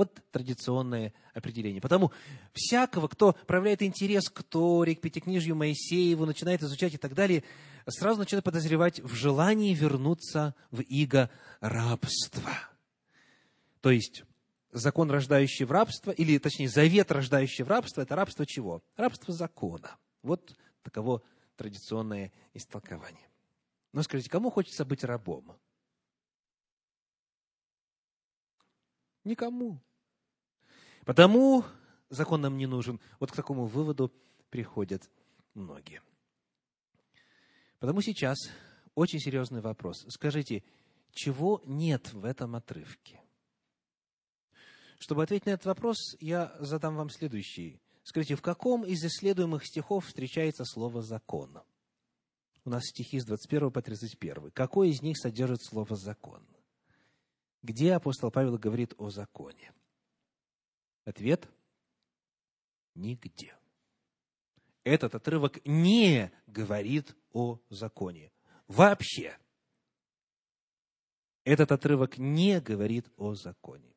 Вот 0.00 0.18
традиционное 0.30 1.12
определение. 1.34 1.82
Потому 1.82 2.10
всякого, 2.54 3.06
кто 3.06 3.34
проявляет 3.46 3.82
интерес 3.82 4.30
к 4.30 4.42
Торе, 4.42 4.96
к 4.96 5.02
Пятикнижью 5.02 5.54
Моисееву, 5.54 6.24
начинает 6.24 6.62
изучать 6.62 6.94
и 6.94 6.96
так 6.96 7.12
далее, 7.12 7.44
сразу 7.86 8.18
начинает 8.20 8.42
подозревать 8.42 9.00
в 9.00 9.12
желании 9.12 9.74
вернуться 9.74 10.54
в 10.70 10.80
иго 10.80 11.28
рабства. 11.60 12.50
То 13.82 13.90
есть, 13.90 14.24
закон, 14.72 15.10
рождающий 15.10 15.66
в 15.66 15.70
рабство, 15.70 16.12
или, 16.12 16.38
точнее, 16.38 16.70
завет, 16.70 17.12
рождающий 17.12 17.62
в 17.62 17.68
рабство, 17.68 18.00
это 18.00 18.16
рабство 18.16 18.46
чего? 18.46 18.82
Рабство 18.96 19.34
закона. 19.34 19.98
Вот 20.22 20.56
таково 20.82 21.22
традиционное 21.56 22.32
истолкование. 22.54 23.28
Но 23.92 24.02
скажите, 24.02 24.30
кому 24.30 24.50
хочется 24.50 24.86
быть 24.86 25.04
рабом? 25.04 25.58
Никому. 29.24 29.78
Потому 31.10 31.64
закон 32.08 32.40
нам 32.40 32.56
не 32.56 32.68
нужен. 32.68 33.00
Вот 33.18 33.32
к 33.32 33.34
такому 33.34 33.66
выводу 33.66 34.12
приходят 34.48 35.10
многие. 35.54 36.02
Потому 37.80 38.00
сейчас 38.00 38.38
очень 38.94 39.18
серьезный 39.18 39.60
вопрос. 39.60 40.06
Скажите, 40.08 40.62
чего 41.10 41.62
нет 41.64 42.12
в 42.12 42.24
этом 42.24 42.54
отрывке? 42.54 43.20
Чтобы 45.00 45.24
ответить 45.24 45.46
на 45.46 45.50
этот 45.50 45.66
вопрос, 45.66 45.96
я 46.20 46.54
задам 46.60 46.94
вам 46.94 47.10
следующий. 47.10 47.80
Скажите, 48.04 48.36
в 48.36 48.42
каком 48.42 48.84
из 48.84 49.04
исследуемых 49.04 49.66
стихов 49.66 50.06
встречается 50.06 50.64
слово 50.64 51.02
«закон»? 51.02 51.58
У 52.64 52.70
нас 52.70 52.84
стихи 52.84 53.18
с 53.18 53.24
21 53.24 53.72
по 53.72 53.82
31. 53.82 54.52
Какой 54.52 54.90
из 54.90 55.02
них 55.02 55.18
содержит 55.18 55.60
слово 55.60 55.96
«закон»? 55.96 56.46
Где 57.64 57.94
апостол 57.94 58.30
Павел 58.30 58.58
говорит 58.58 58.94
о 58.96 59.10
законе? 59.10 59.72
Ответ– 61.04 61.48
нигде. 62.94 63.56
Этот 64.84 65.14
отрывок 65.14 65.64
не 65.66 66.32
говорит 66.46 67.14
о 67.32 67.58
законе. 67.68 68.32
Вообще. 68.66 69.36
Этот 71.44 71.72
отрывок 71.72 72.18
не 72.18 72.60
говорит 72.60 73.10
о 73.16 73.34
законе. 73.34 73.94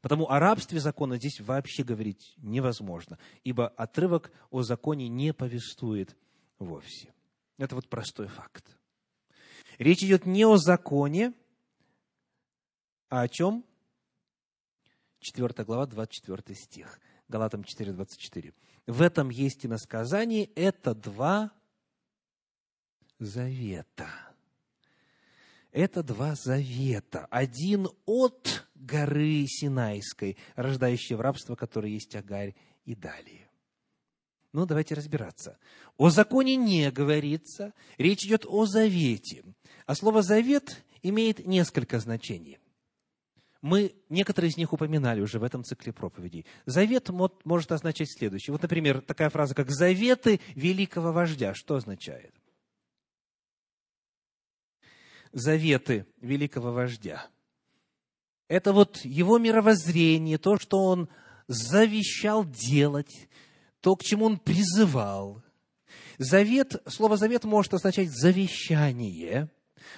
Потому 0.00 0.28
о 0.28 0.38
рабстве 0.38 0.80
закона 0.80 1.16
здесь 1.16 1.40
вообще 1.40 1.82
говорить 1.82 2.34
невозможно, 2.36 3.18
ибо 3.42 3.68
отрывок 3.68 4.30
о 4.50 4.62
законе 4.62 5.08
не 5.08 5.32
повествует 5.32 6.14
вовсе. 6.58 7.14
Это 7.56 7.74
вот 7.74 7.88
простой 7.88 8.26
факт. 8.26 8.78
Речь 9.78 10.02
идет 10.02 10.26
не 10.26 10.44
о 10.44 10.56
законе, 10.58 11.32
а 13.08 13.22
о 13.22 13.28
чем? 13.28 13.64
4 15.24 15.64
глава, 15.64 15.86
24 15.86 16.54
стих. 16.54 17.00
Галатам 17.28 17.64
4, 17.64 17.92
24. 17.92 18.52
В 18.86 19.00
этом 19.00 19.30
есть 19.30 19.64
и 19.64 19.68
насказание, 19.68 20.44
это 20.54 20.94
два 20.94 21.50
завета. 23.18 24.10
Это 25.72 26.02
два 26.02 26.34
завета. 26.34 27.26
Один 27.30 27.88
от 28.04 28.66
горы 28.74 29.46
Синайской, 29.48 30.36
рождающий 30.56 31.16
в 31.16 31.22
рабство, 31.22 31.56
который 31.56 31.92
есть 31.92 32.14
Агарь, 32.14 32.54
и 32.84 32.94
далее. 32.94 33.48
Ну, 34.52 34.66
давайте 34.66 34.94
разбираться. 34.94 35.58
О 35.96 36.10
законе 36.10 36.54
не 36.56 36.90
говорится, 36.90 37.72
речь 37.96 38.26
идет 38.26 38.44
о 38.46 38.66
завете. 38.66 39.42
А 39.86 39.94
слово 39.94 40.22
«завет» 40.22 40.84
имеет 41.02 41.46
несколько 41.46 41.98
значений. 41.98 42.58
Мы 43.64 43.94
некоторые 44.10 44.50
из 44.50 44.58
них 44.58 44.74
упоминали 44.74 45.22
уже 45.22 45.38
в 45.38 45.42
этом 45.42 45.64
цикле 45.64 45.90
проповедей. 45.90 46.44
Завет 46.66 47.08
может 47.08 47.72
означать 47.72 48.12
следующее. 48.12 48.52
Вот, 48.52 48.60
например, 48.60 49.00
такая 49.00 49.30
фраза, 49.30 49.54
как 49.54 49.70
«заветы 49.70 50.38
великого 50.54 51.12
вождя». 51.12 51.54
Что 51.54 51.76
означает? 51.76 52.34
Заветы 55.32 56.06
великого 56.20 56.72
вождя. 56.72 57.26
Это 58.48 58.74
вот 58.74 58.98
его 59.02 59.38
мировоззрение, 59.38 60.36
то, 60.36 60.58
что 60.58 60.84
он 60.84 61.08
завещал 61.46 62.44
делать, 62.44 63.30
то, 63.80 63.96
к 63.96 64.02
чему 64.02 64.26
он 64.26 64.38
призывал. 64.38 65.42
Завет, 66.18 66.82
слово 66.86 67.16
«завет» 67.16 67.44
может 67.44 67.72
означать 67.72 68.10
«завещание». 68.10 69.48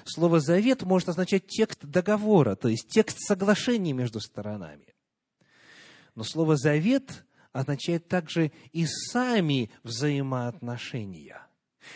Слово 0.04 0.40
«завет» 0.40 0.82
может 0.82 1.08
означать 1.08 1.46
текст 1.46 1.84
договора, 1.84 2.56
то 2.56 2.68
есть 2.68 2.88
текст 2.88 3.18
соглашения 3.20 3.92
между 3.92 4.20
сторонами. 4.20 4.94
Но 6.14 6.24
слово 6.24 6.56
«завет» 6.56 7.24
означает 7.52 8.08
также 8.08 8.52
и 8.72 8.86
сами 8.86 9.70
взаимоотношения. 9.82 11.46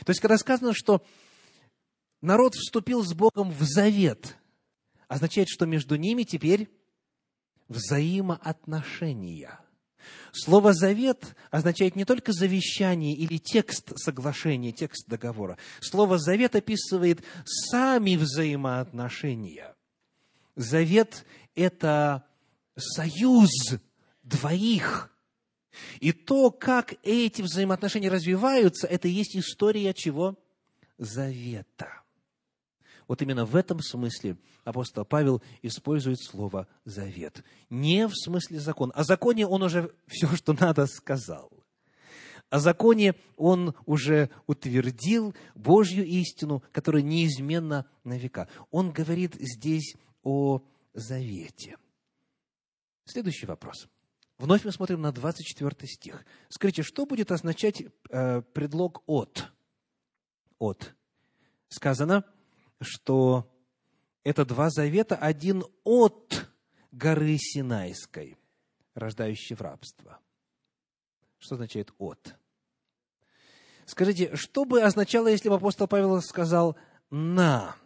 То 0.04 0.10
есть, 0.10 0.20
когда 0.20 0.38
сказано, 0.38 0.72
что 0.72 1.04
народ 2.20 2.54
вступил 2.54 3.02
с 3.04 3.12
Богом 3.12 3.50
в 3.50 3.62
завет, 3.62 4.36
означает, 5.08 5.48
что 5.48 5.66
между 5.66 5.96
ними 5.96 6.22
теперь 6.22 6.70
взаимоотношения– 7.68 9.60
Слово 10.32 10.72
«завет» 10.72 11.36
означает 11.50 11.96
не 11.96 12.04
только 12.04 12.32
завещание 12.32 13.14
или 13.14 13.38
текст 13.38 13.92
соглашения, 13.96 14.72
текст 14.72 15.08
договора. 15.08 15.58
Слово 15.80 16.18
«завет» 16.18 16.54
описывает 16.54 17.22
сами 17.44 18.16
взаимоотношения. 18.16 19.74
Завет– 20.56 21.24
это 21.54 22.24
союз 22.76 23.50
двоих. 24.22 25.10
И 26.00 26.12
то, 26.12 26.50
как 26.50 26.94
эти 27.02 27.42
взаимоотношения 27.42 28.10
развиваются, 28.10 28.86
это 28.86 29.08
и 29.08 29.12
есть 29.12 29.36
история 29.36 29.94
чего? 29.94 30.36
Завета. 30.98 31.99
Вот 33.10 33.20
именно 33.22 33.44
в 33.44 33.56
этом 33.56 33.80
смысле 33.80 34.36
апостол 34.62 35.04
Павел 35.04 35.42
использует 35.62 36.22
слово 36.22 36.68
«завет». 36.84 37.42
Не 37.68 38.06
в 38.06 38.12
смысле 38.14 38.60
закон. 38.60 38.92
О 38.94 39.02
законе 39.02 39.48
он 39.48 39.64
уже 39.64 39.92
все, 40.06 40.28
что 40.36 40.52
надо, 40.52 40.86
сказал. 40.86 41.50
О 42.50 42.60
законе 42.60 43.16
он 43.36 43.74
уже 43.84 44.30
утвердил 44.46 45.34
Божью 45.56 46.06
истину, 46.06 46.62
которая 46.70 47.02
неизменна 47.02 47.84
на 48.04 48.16
века. 48.16 48.46
Он 48.70 48.92
говорит 48.92 49.34
здесь 49.40 49.96
о 50.22 50.62
завете. 50.94 51.78
Следующий 53.06 53.46
вопрос. 53.46 53.88
Вновь 54.38 54.64
мы 54.64 54.70
смотрим 54.70 55.00
на 55.00 55.10
24 55.10 55.74
стих. 55.88 56.24
Скажите, 56.48 56.84
что 56.84 57.06
будет 57.06 57.32
означать 57.32 57.82
э, 58.08 58.42
предлог 58.54 59.02
«от»? 59.06 59.50
«От». 60.60 60.94
Сказано– 61.70 62.24
что 62.80 63.50
это 64.24 64.44
два 64.44 64.70
завета, 64.70 65.16
один 65.16 65.64
от 65.84 66.48
горы 66.90 67.36
Синайской, 67.38 68.36
рождающий 68.94 69.56
в 69.56 69.60
рабство. 69.60 70.20
Что 71.38 71.54
означает 71.54 71.92
«от»? 71.98 72.36
Скажите, 73.86 74.36
что 74.36 74.64
бы 74.64 74.82
означало, 74.82 75.28
если 75.28 75.48
бы 75.48 75.56
апостол 75.56 75.88
Павел 75.88 76.20
сказал 76.22 76.76
«на»? 77.10 77.76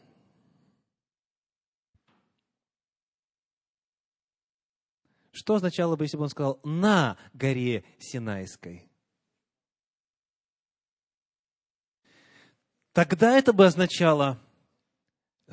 Что 5.31 5.55
означало 5.57 5.97
бы, 5.97 6.05
если 6.05 6.17
бы 6.17 6.25
он 6.25 6.29
сказал 6.29 6.61
«на 6.63 7.17
горе 7.33 7.85
Синайской»? 7.99 8.89
Тогда 12.93 13.37
это 13.37 13.53
бы 13.53 13.67
означало 13.67 14.41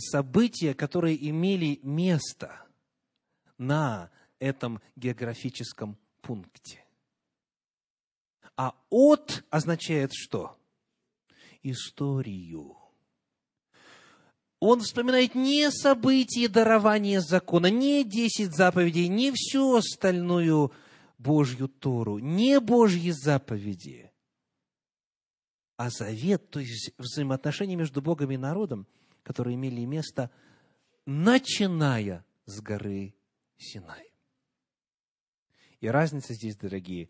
события, 0.02 0.74
которые 0.74 1.30
имели 1.30 1.80
место 1.84 2.66
на 3.58 4.10
этом 4.40 4.82
географическом 4.96 5.98
пункте. 6.22 6.84
А 8.58 8.76
от 8.90 9.44
означает 9.50 10.12
что? 10.14 10.58
Историю. 11.64 12.78
Он 14.60 14.82
вспоминает 14.82 15.34
не 15.34 15.72
события 15.72 16.48
дарования 16.48 17.22
закона, 17.22 17.68
не 17.68 18.04
десять 18.04 18.56
заповедей, 18.56 19.08
не 19.08 19.32
всю 19.32 19.76
остальную 19.76 20.72
Божью 21.18 21.68
Тору, 21.68 22.20
не 22.20 22.60
Божьи 22.60 23.12
заповеди, 23.12 24.12
а 25.78 25.90
завет, 25.90 26.50
то 26.50 26.60
есть 26.60 26.92
взаимоотношения 26.98 27.76
между 27.76 28.02
Богом 28.02 28.32
и 28.32 28.38
народом– 28.38 28.88
которые 29.24 29.56
имели 29.56 29.86
место, 29.86 30.32
начиная 31.06 32.26
с 32.46 32.62
горы 32.62 33.16
Синай. 33.58 34.12
И 35.80 35.88
разница 35.88 36.34
здесь, 36.34 36.56
дорогие, 36.56 37.10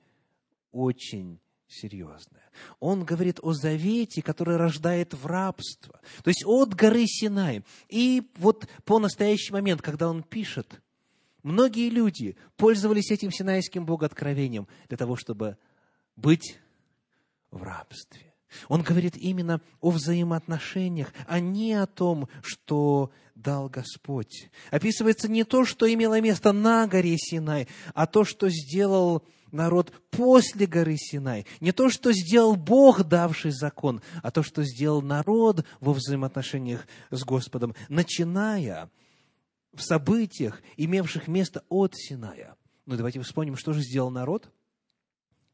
очень 0.71 1.39
серьезная. 1.67 2.49
Он 2.79 3.05
говорит 3.05 3.39
о 3.41 3.53
завете, 3.53 4.21
который 4.21 4.57
рождает 4.57 5.13
в 5.13 5.25
рабство. 5.25 6.01
То 6.23 6.29
есть 6.29 6.43
от 6.45 6.73
горы 6.73 7.05
Синай. 7.05 7.63
И 7.89 8.29
вот 8.35 8.67
по 8.85 8.99
настоящий 8.99 9.53
момент, 9.53 9.81
когда 9.81 10.09
он 10.09 10.23
пишет, 10.23 10.81
многие 11.43 11.89
люди 11.89 12.35
пользовались 12.57 13.11
этим 13.11 13.31
синайским 13.31 13.85
богооткровением 13.85 14.67
для 14.87 14.97
того, 14.97 15.15
чтобы 15.15 15.57
быть 16.15 16.59
в 17.51 17.63
рабстве. 17.63 18.30
Он 18.67 18.81
говорит 18.81 19.17
именно 19.17 19.61
о 19.79 19.91
взаимоотношениях, 19.91 21.13
а 21.27 21.39
не 21.39 21.73
о 21.73 21.85
том, 21.85 22.27
что 22.41 23.11
дал 23.35 23.69
Господь. 23.69 24.49
Описывается 24.69 25.29
не 25.29 25.43
то, 25.43 25.65
что 25.65 25.91
имело 25.91 26.19
место 26.21 26.51
на 26.51 26.87
горе 26.87 27.17
Синай, 27.17 27.67
а 27.93 28.05
то, 28.05 28.23
что 28.23 28.49
сделал 28.49 29.23
народ 29.51 29.91
после 30.09 30.65
горы 30.65 30.95
Синай. 30.97 31.45
Не 31.59 31.71
то, 31.71 31.89
что 31.89 32.11
сделал 32.11 32.55
Бог, 32.55 33.03
давший 33.03 33.51
закон, 33.51 34.01
а 34.23 34.31
то, 34.31 34.43
что 34.43 34.63
сделал 34.63 35.01
народ 35.01 35.65
во 35.79 35.93
взаимоотношениях 35.93 36.87
с 37.09 37.23
Господом, 37.23 37.75
начиная 37.89 38.89
в 39.73 39.81
событиях, 39.81 40.61
имевших 40.77 41.27
место 41.27 41.63
от 41.69 41.95
Синая. 41.95 42.55
Ну, 42.85 42.95
давайте 42.95 43.21
вспомним, 43.21 43.55
что 43.55 43.73
же 43.73 43.81
сделал 43.81 44.11
народ. 44.11 44.49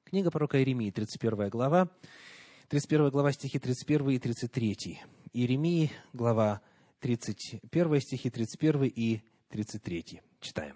Книга 0.06 0.32
пророка 0.32 0.58
Иеремии, 0.58 0.90
31 0.90 1.50
глава, 1.50 1.90
31 2.70 3.12
глава 3.12 3.32
стихи 3.32 3.60
31 3.60 4.10
и 4.10 4.20
33. 4.20 5.02
Иеремии, 5.32 5.90
глава 6.12 6.60
31 7.00 8.02
стихи 8.02 8.30
31 8.30 8.92
и 8.94 9.22
33. 9.50 10.22
Читаем. 10.42 10.76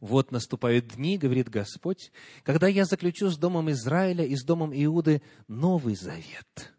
«Вот 0.00 0.32
наступают 0.32 0.88
дни,— 0.88 1.18
говорит 1.18 1.50
Господь,— 1.50 2.10
когда 2.44 2.66
я 2.66 2.86
заключу 2.86 3.28
с 3.28 3.36
домом 3.36 3.70
Израиля 3.72 4.24
и 4.24 4.34
с 4.34 4.42
домом 4.42 4.72
Иуды 4.74 5.20
новый 5.48 5.96
завет». 5.96 6.72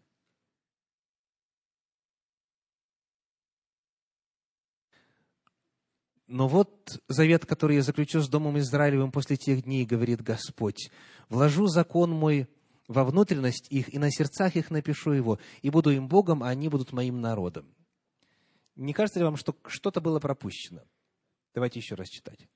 Но 6.26 6.48
вот 6.48 7.00
завет, 7.06 7.46
который 7.46 7.76
я 7.76 7.82
заключу 7.82 8.20
с 8.20 8.28
Домом 8.28 8.58
Израилевым 8.58 9.12
после 9.12 9.36
тех 9.36 9.62
дней, 9.62 9.86
говорит 9.86 10.22
Господь, 10.22 10.90
вложу 11.28 11.68
закон 11.68 12.10
мой 12.10 12.48
во 12.88 13.04
внутренность 13.04 13.66
их, 13.70 13.92
и 13.92 13.98
на 13.98 14.10
сердцах 14.10 14.56
их 14.56 14.70
напишу 14.70 15.12
его, 15.12 15.38
и 15.62 15.70
буду 15.70 15.90
им 15.90 16.08
Богом, 16.08 16.42
а 16.42 16.48
они 16.48 16.68
будут 16.68 16.92
моим 16.92 17.20
народом. 17.20 17.66
Не 18.76 18.92
кажется 18.92 19.18
ли 19.18 19.24
вам, 19.24 19.36
что 19.36 19.56
что-то 19.66 20.00
было 20.00 20.20
пропущено? 20.20 20.82
Давайте 21.54 21.80
еще 21.80 21.94
раз 21.94 22.08
читать. 22.08 22.48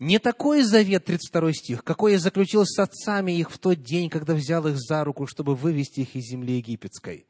«Не 0.00 0.18
такой 0.18 0.62
завет, 0.62 1.04
32 1.04 1.52
стих, 1.52 1.84
какой 1.84 2.12
я 2.12 2.18
заключил 2.18 2.64
с 2.64 2.78
отцами 2.78 3.32
их 3.32 3.52
в 3.52 3.58
тот 3.58 3.82
день, 3.82 4.10
когда 4.10 4.34
взял 4.34 4.66
их 4.66 4.76
за 4.76 5.04
руку, 5.04 5.26
чтобы 5.26 5.54
вывести 5.54 6.00
их 6.00 6.16
из 6.16 6.24
земли 6.24 6.56
египетской». 6.56 7.26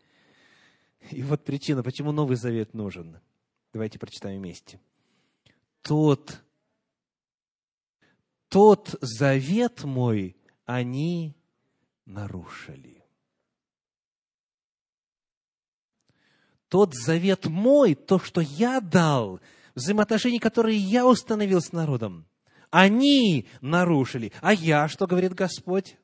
И 1.11 1.23
вот 1.23 1.45
причина, 1.45 1.83
почему 1.83 2.13
Новый 2.13 2.37
Завет 2.37 2.75
нужен. 2.75 3.21
Давайте 3.73 3.99
прочитаем 3.99 4.41
вместе. 4.41 4.81
Тот, 5.83 6.43
тот 8.49 8.97
завет 9.01 9.85
мой 9.85 10.37
они 10.65 11.38
нарушили. 12.09 13.05
Тот 16.69 16.95
завет 16.95 17.47
мой, 17.47 17.95
то, 17.95 18.19
что 18.19 18.41
я 18.41 18.81
дал, 18.81 19.41
взаимоотношения, 19.75 20.41
которые 20.41 20.77
я 20.77 21.07
установил 21.07 21.61
с 21.61 21.73
народом, 21.73 22.27
они 22.71 23.49
нарушили. 23.61 24.33
А 24.43 24.53
я, 24.53 24.89
что 24.89 25.07
говорит 25.07 25.33
Господь? 25.33 25.97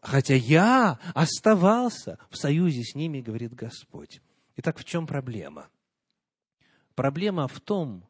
хотя 0.00 0.34
я 0.34 0.98
оставался 1.14 2.18
в 2.30 2.36
союзе 2.36 2.82
с 2.82 2.94
ними, 2.94 3.20
говорит 3.20 3.54
Господь. 3.54 4.20
Итак, 4.56 4.78
в 4.78 4.84
чем 4.84 5.06
проблема? 5.06 5.68
Проблема 6.94 7.48
в 7.48 7.60
том, 7.60 8.06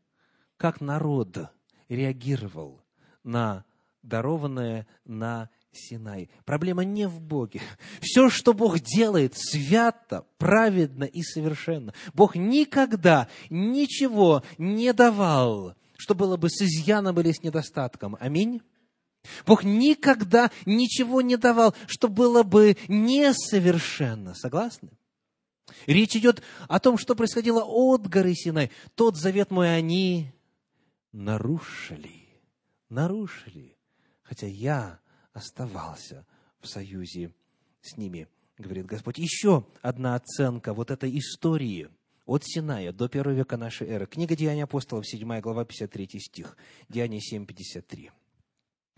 как 0.57 0.81
народ 0.81 1.51
реагировал 1.89 2.83
на 3.23 3.65
дарованное 4.03 4.87
на 5.05 5.51
Синай. 5.73 6.29
Проблема 6.45 6.85
не 6.85 7.07
в 7.07 7.21
Боге. 7.21 7.61
Все, 8.01 8.29
что 8.29 8.53
Бог 8.53 8.81
делает, 8.81 9.35
свято, 9.37 10.27
праведно 10.39 11.05
и 11.05 11.23
совершенно. 11.23 11.95
Бог 12.13 12.35
никогда 12.35 13.29
ничего 13.51 14.43
не 14.59 14.93
давал, 14.93 15.75
что 15.97 16.15
было 16.15 16.37
бы 16.37 16.49
с 16.51 16.61
изъяном 16.63 17.21
или 17.21 17.33
с 17.33 17.43
недостатком. 17.43 18.17
Аминь. 18.19 18.63
Бог 19.47 19.65
никогда 19.65 20.51
ничего 20.65 21.21
не 21.21 21.37
давал, 21.37 21.75
что 21.87 22.09
было 22.09 22.43
бы 22.43 22.77
несовершенно. 22.89 24.35
Согласны? 24.35 24.91
Речь 25.87 26.17
идет 26.17 26.43
о 26.69 26.81
том, 26.81 26.99
что 26.99 27.15
происходило 27.15 27.63
от 27.63 28.09
горы 28.09 28.35
Синай. 28.35 28.71
Тот 28.95 29.17
завет 29.17 29.51
мой 29.51 29.77
они 29.77 30.33
нарушили. 31.13 32.29
Нарушили. 32.89 33.77
Хотя 34.23 34.47
я 34.47 34.99
оставался 35.33 36.27
в 36.61 36.67
союзе 36.67 37.33
с 37.81 37.97
ними, 37.97 38.29
говорит 38.59 38.87
Господь. 38.87 39.19
Еще 39.19 39.65
одна 39.83 40.15
оценка 40.15 40.75
вот 40.75 40.91
этой 40.91 41.17
истории 41.19 41.89
от 42.27 42.45
Синая 42.45 42.93
до 42.93 43.09
первого 43.09 43.35
века 43.35 43.57
нашей 43.57 43.89
эры. 43.89 44.07
Книга 44.07 44.37
Деяния 44.37 44.65
апостолов, 44.65 45.07
7 45.07 45.41
глава, 45.41 45.65
53 45.65 46.21
стих. 46.21 46.57
Деяние 46.89 47.21
7, 47.21 47.47
53. 47.47 48.11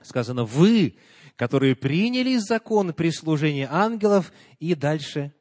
Сказано, 0.02 0.44
вы, 0.44 0.96
которые 1.36 1.76
приняли 1.76 2.36
закон 2.36 2.92
при 2.92 3.10
служении 3.10 3.66
ангелов, 3.70 4.32
и 4.58 4.74
дальше, 4.74 5.32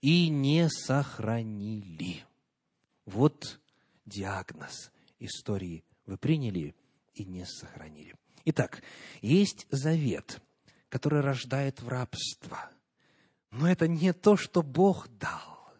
и 0.00 0.28
не 0.28 0.68
сохранили. 0.68 2.24
Вот 3.04 3.60
диагноз 4.04 4.92
истории. 5.18 5.84
Вы 6.06 6.16
приняли 6.16 6.74
и 7.14 7.24
не 7.24 7.44
сохранили. 7.44 8.14
Итак, 8.46 8.80
есть 9.22 9.66
завет, 9.70 10.40
который 10.88 11.20
рождает 11.20 11.82
в 11.82 11.88
рабство. 11.88 12.70
Но 13.50 13.68
это 13.68 13.88
не 13.88 14.12
то, 14.12 14.36
что 14.36 14.62
Бог 14.62 15.08
дал. 15.18 15.72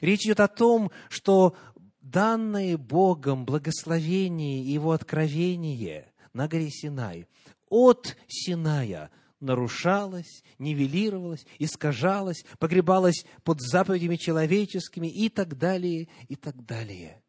Речь 0.00 0.24
идет 0.24 0.40
о 0.40 0.48
том, 0.48 0.90
что 1.08 1.56
данное 2.00 2.76
Богом 2.76 3.44
благословение 3.44 4.64
и 4.64 4.72
Его 4.72 4.90
откровение 4.90 6.12
на 6.32 6.48
горе 6.48 6.70
Синай 6.70 7.28
от 7.68 8.16
Синая 8.26 9.10
нарушалось, 9.38 10.42
нивелировалось, 10.58 11.46
искажалось, 11.60 12.44
погребалось 12.58 13.24
под 13.44 13.60
заповедями 13.60 14.16
человеческими 14.16 15.06
и 15.06 15.28
так 15.28 15.56
далее, 15.56 16.08
и 16.26 16.34
так 16.34 16.64
далее. 16.64 17.22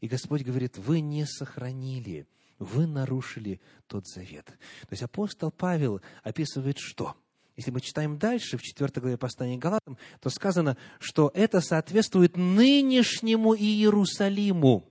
И 0.00 0.06
Господь 0.06 0.42
говорит, 0.42 0.78
вы 0.78 1.00
не 1.00 1.26
сохранили 1.26 2.28
вы 2.58 2.86
нарушили 2.86 3.60
тот 3.86 4.06
завет. 4.06 4.46
То 4.46 4.88
есть 4.90 5.02
апостол 5.02 5.50
Павел 5.50 6.00
описывает 6.22 6.78
что? 6.78 7.14
Если 7.56 7.70
мы 7.72 7.80
читаем 7.80 8.18
дальше, 8.18 8.56
в 8.56 8.62
4 8.62 9.00
главе 9.00 9.16
послания 9.16 9.58
Галатам, 9.58 9.98
то 10.20 10.30
сказано, 10.30 10.76
что 11.00 11.32
это 11.34 11.60
соответствует 11.60 12.36
нынешнему 12.36 13.56
Иерусалиму. 13.56 14.88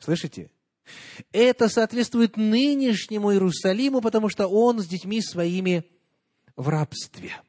Слышите? 0.00 0.50
Это 1.30 1.68
соответствует 1.68 2.36
нынешнему 2.36 3.32
Иерусалиму, 3.32 4.00
потому 4.00 4.28
что 4.28 4.48
он 4.48 4.80
с 4.80 4.86
детьми 4.86 5.22
своими 5.22 5.84
в 6.56 6.68
рабстве. 6.68 7.40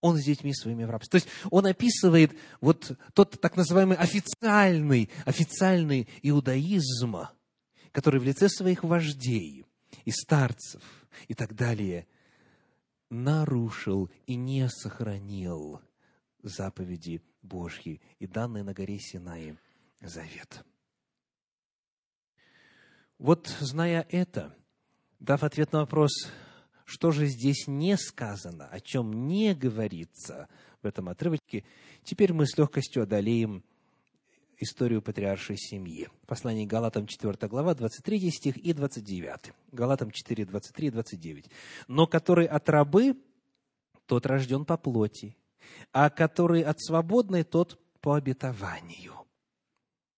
Он 0.00 0.16
с 0.16 0.24
детьми 0.24 0.54
своими 0.54 0.84
в 0.84 0.90
рабстве. 0.90 1.20
То 1.20 1.24
есть 1.24 1.36
он 1.50 1.66
описывает 1.66 2.32
вот 2.60 2.92
тот 3.12 3.40
так 3.40 3.56
называемый 3.56 3.96
официальный, 3.96 5.10
официальный 5.24 6.08
иудаизм, 6.22 7.16
который 7.92 8.20
в 8.20 8.24
лице 8.24 8.48
своих 8.48 8.82
вождей 8.82 9.64
и 10.04 10.10
старцев 10.10 10.82
и 11.28 11.34
так 11.34 11.54
далее 11.54 12.06
нарушил 13.10 14.10
и 14.26 14.34
не 14.34 14.68
сохранил 14.68 15.80
заповеди 16.42 17.22
Божьи 17.42 18.00
и 18.18 18.26
данные 18.26 18.64
на 18.64 18.72
горе 18.72 18.98
Синai 18.98 19.58
завет. 20.00 20.64
Вот 23.18 23.46
зная 23.60 24.06
это, 24.10 24.56
дав 25.20 25.44
ответ 25.44 25.72
на 25.72 25.80
вопрос, 25.80 26.10
что 26.84 27.12
же 27.12 27.26
здесь 27.26 27.68
не 27.68 27.96
сказано, 27.96 28.66
о 28.66 28.80
чем 28.80 29.28
не 29.28 29.54
говорится 29.54 30.48
в 30.82 30.86
этом 30.86 31.08
отрывке, 31.08 31.64
теперь 32.02 32.32
мы 32.32 32.46
с 32.46 32.56
легкостью 32.58 33.04
одолеем 33.04 33.62
историю 34.62 35.02
патриаршей 35.02 35.56
семьи. 35.56 36.08
Послание 36.26 36.66
Галатам 36.66 37.06
4 37.06 37.48
глава, 37.48 37.74
23 37.74 38.30
стих 38.30 38.56
и 38.56 38.72
29. 38.72 39.52
Галатам 39.72 40.10
4, 40.10 40.46
23 40.46 40.86
и 40.86 40.90
29. 40.90 41.50
«Но 41.88 42.06
который 42.06 42.46
от 42.46 42.68
рабы, 42.68 43.16
тот 44.06 44.26
рожден 44.26 44.64
по 44.64 44.76
плоти, 44.76 45.36
а 45.92 46.10
который 46.10 46.62
от 46.62 46.80
свободной, 46.80 47.44
тот 47.44 47.78
по 48.00 48.14
обетованию». 48.14 49.14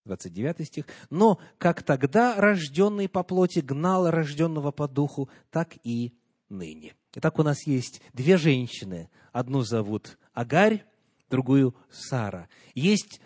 29 0.05 0.67
стих. 0.67 0.87
«Но 1.11 1.41
как 1.59 1.83
тогда 1.83 2.37
рожденный 2.37 3.09
по 3.09 3.23
плоти 3.23 3.61
гнал 3.61 4.11
рожденного 4.11 4.71
по 4.71 4.87
духу, 4.87 5.31
так 5.51 5.75
и 5.83 6.13
ныне». 6.49 6.95
Итак, 7.15 7.39
у 7.39 7.43
нас 7.43 7.67
есть 7.67 8.03
две 8.13 8.37
женщины. 8.37 9.09
Одну 9.33 9.63
зовут 9.63 10.19
Агарь, 10.33 10.85
другую 11.31 11.75
Сара. 11.91 12.49
Есть 12.75 13.21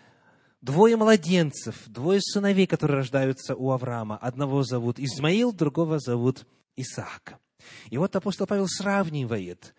двое 0.61 0.95
младенцев, 0.95 1.75
двое 1.87 2.21
сыновей, 2.21 2.67
которые 2.67 2.97
рождаются 2.97 3.55
у 3.55 3.71
Авраама. 3.71 4.17
Одного 4.17 4.63
зовут 4.63 4.99
Измаил, 4.99 5.53
другого 5.53 5.99
зовут 5.99 6.45
Исаак. 6.75 7.39
И 7.89 7.97
вот 7.97 8.15
апостол 8.15 8.47
Павел 8.47 8.67
сравнивает 8.67 9.75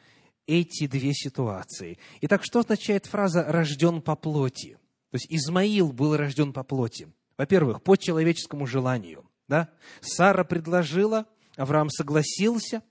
эти 0.46 0.86
две 0.86 1.14
ситуации. 1.14 1.98
Итак, 2.20 2.42
что 2.44 2.60
означает 2.60 3.06
фраза 3.06 3.44
«рожден 3.44 4.02
по 4.02 4.16
плоти»? 4.16 4.78
То 5.10 5.16
есть 5.16 5.26
Измаил 5.28 5.92
был 5.92 6.16
рожден 6.16 6.52
по 6.52 6.62
плоти. 6.62 7.08
Во-первых, 7.36 7.82
по 7.82 7.96
человеческому 7.96 8.66
желанию. 8.66 9.24
Да? 9.48 9.70
Сара 10.00 10.44
предложила, 10.44 11.26
Авраам 11.56 11.90
согласился, 11.90 12.82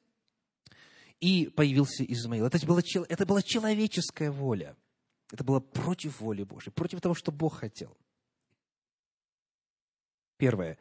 и 1.19 1.51
появился 1.55 2.03
Измаил. 2.03 2.45
Это 2.45 2.65
была, 2.65 2.81
это 3.07 3.25
была 3.25 3.41
человеческая 3.41 4.31
воля. 4.31 4.75
Это 5.31 5.43
было 5.43 5.59
против 5.59 6.19
воли 6.21 6.43
Божьей, 6.43 6.71
против 6.71 7.01
того, 7.01 7.13
что 7.13 7.31
Бог 7.31 7.59
хотел. 7.59 7.95
Первое. 10.37 10.77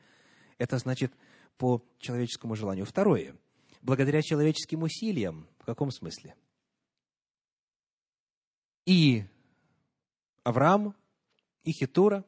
Это 0.56 0.78
значит 0.78 1.12
по 1.56 1.84
человеческому 1.98 2.54
желанию. 2.54 2.86
Второе. 2.86 3.36
Благодаря 3.82 4.22
человеческим 4.22 4.82
усилиям. 4.82 5.48
В 5.58 5.64
каком 5.64 5.90
смысле? 5.90 6.34
И 8.86 9.24
Авраам, 10.44 10.94
и 11.64 11.72
Хитура 11.72 12.24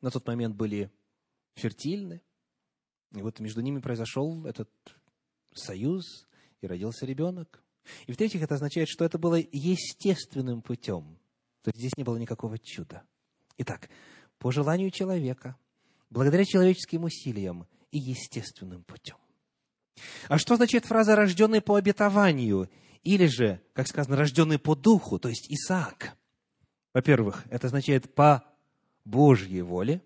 на 0.00 0.10
тот 0.10 0.26
момент 0.26 0.54
были 0.54 0.90
фертильны. 1.54 2.22
И 3.12 3.22
вот 3.22 3.40
между 3.40 3.60
ними 3.60 3.80
произошел 3.80 4.44
этот 4.46 4.70
союз, 5.52 6.26
и 6.64 6.66
родился 6.66 7.06
ребенок. 7.06 7.62
И 8.06 8.12
в-третьих, 8.12 8.42
это 8.42 8.54
означает, 8.54 8.88
что 8.88 9.04
это 9.04 9.18
было 9.18 9.36
естественным 9.36 10.62
путем. 10.62 11.18
То 11.64 11.70
есть 11.70 11.78
здесь 11.78 11.96
не 11.96 12.04
было 12.04 12.18
никакого 12.18 12.58
чуда. 12.58 13.02
Итак, 13.56 13.88
по 14.38 14.52
желанию 14.52 14.90
человека, 14.90 15.56
благодаря 16.10 16.44
человеческим 16.44 17.04
усилиям 17.04 17.66
и 17.90 17.98
естественным 17.98 18.84
путем. 18.84 19.16
А 20.28 20.36
что 20.36 20.54
означает 20.54 20.84
фраза 20.84 21.16
«рожденный 21.16 21.62
по 21.62 21.76
обетованию» 21.76 22.68
или 23.02 23.26
же, 23.26 23.62
как 23.72 23.88
сказано, 23.88 24.16
«рожденный 24.16 24.58
по 24.58 24.74
духу», 24.74 25.18
то 25.18 25.30
есть 25.30 25.50
Исаак? 25.50 26.14
Во-первых, 26.92 27.44
это 27.48 27.68
означает 27.68 28.14
«по 28.14 28.44
Божьей 29.06 29.62
воле», 29.62 30.02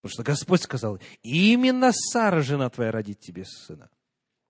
потому 0.00 0.12
что 0.12 0.22
Господь 0.24 0.62
сказал, 0.62 0.98
«Именно 1.22 1.92
Сара, 1.92 2.42
жена 2.42 2.68
твоя, 2.68 2.90
родит 2.90 3.20
тебе 3.20 3.44
сына». 3.44 3.90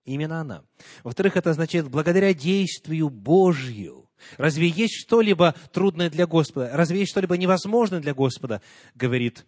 Именно 0.05 0.41
она. 0.41 0.63
Во-вторых, 1.03 1.37
это 1.37 1.51
означает 1.51 1.87
«благодаря 1.87 2.33
действию 2.33 3.09
Божью». 3.09 4.08
Разве 4.37 4.67
есть 4.67 4.95
что-либо 4.95 5.55
трудное 5.71 6.09
для 6.09 6.27
Господа? 6.27 6.71
Разве 6.73 6.99
есть 6.99 7.11
что-либо 7.11 7.37
невозможное 7.37 7.99
для 7.99 8.13
Господа? 8.13 8.61
Говорит 8.95 9.45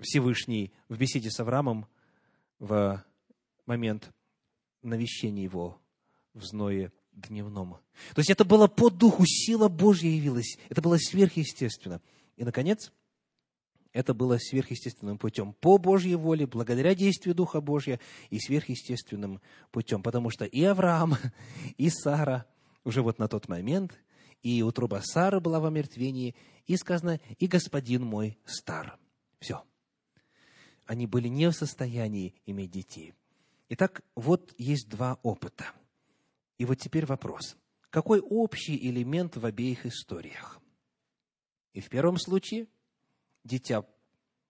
Всевышний 0.00 0.72
в 0.88 0.98
беседе 0.98 1.30
с 1.30 1.40
Авраамом 1.40 1.86
в 2.58 3.04
момент 3.66 4.10
навещения 4.82 5.42
его 5.42 5.80
в 6.34 6.44
зное 6.44 6.92
дневном. 7.12 7.78
То 8.14 8.20
есть 8.20 8.30
это 8.30 8.44
было 8.44 8.66
по 8.66 8.90
духу, 8.90 9.24
сила 9.26 9.68
Божья 9.68 10.08
явилась. 10.08 10.58
Это 10.68 10.82
было 10.82 10.98
сверхъестественно. 10.98 12.00
И, 12.36 12.44
наконец, 12.44 12.92
это 13.92 14.12
было 14.12 14.36
сверхъестественным 14.38 15.16
путем, 15.16 15.54
по 15.54 15.78
Божьей 15.78 16.16
воле, 16.16 16.46
благодаря 16.46 16.94
действию 16.94 17.34
Духа 17.34 17.62
Божьего 17.62 17.98
и 18.28 18.38
сверхъестественным 18.38 19.40
путем. 19.70 20.02
Потому 20.02 20.28
что 20.28 20.44
и 20.44 20.62
Авраам, 20.64 21.16
и 21.78 21.88
Сара 21.88 22.44
уже 22.86 23.02
вот 23.02 23.18
на 23.18 23.26
тот 23.26 23.48
момент, 23.48 24.00
и 24.42 24.62
утроба 24.62 25.02
Сары 25.02 25.40
была 25.40 25.58
в 25.58 25.66
омертвении, 25.66 26.36
и 26.66 26.76
сказано, 26.76 27.20
и 27.38 27.48
господин 27.48 28.04
мой 28.04 28.38
стар. 28.46 28.96
Все. 29.40 29.64
Они 30.86 31.08
были 31.08 31.26
не 31.26 31.50
в 31.50 31.52
состоянии 31.52 32.32
иметь 32.46 32.70
детей. 32.70 33.12
Итак, 33.70 34.02
вот 34.14 34.54
есть 34.56 34.88
два 34.88 35.18
опыта. 35.24 35.66
И 36.58 36.64
вот 36.64 36.76
теперь 36.76 37.06
вопрос. 37.06 37.56
Какой 37.90 38.20
общий 38.20 38.76
элемент 38.88 39.36
в 39.36 39.44
обеих 39.44 39.84
историях? 39.84 40.60
И 41.72 41.80
в 41.80 41.88
первом 41.88 42.18
случае 42.18 42.68
дитя 43.42 43.84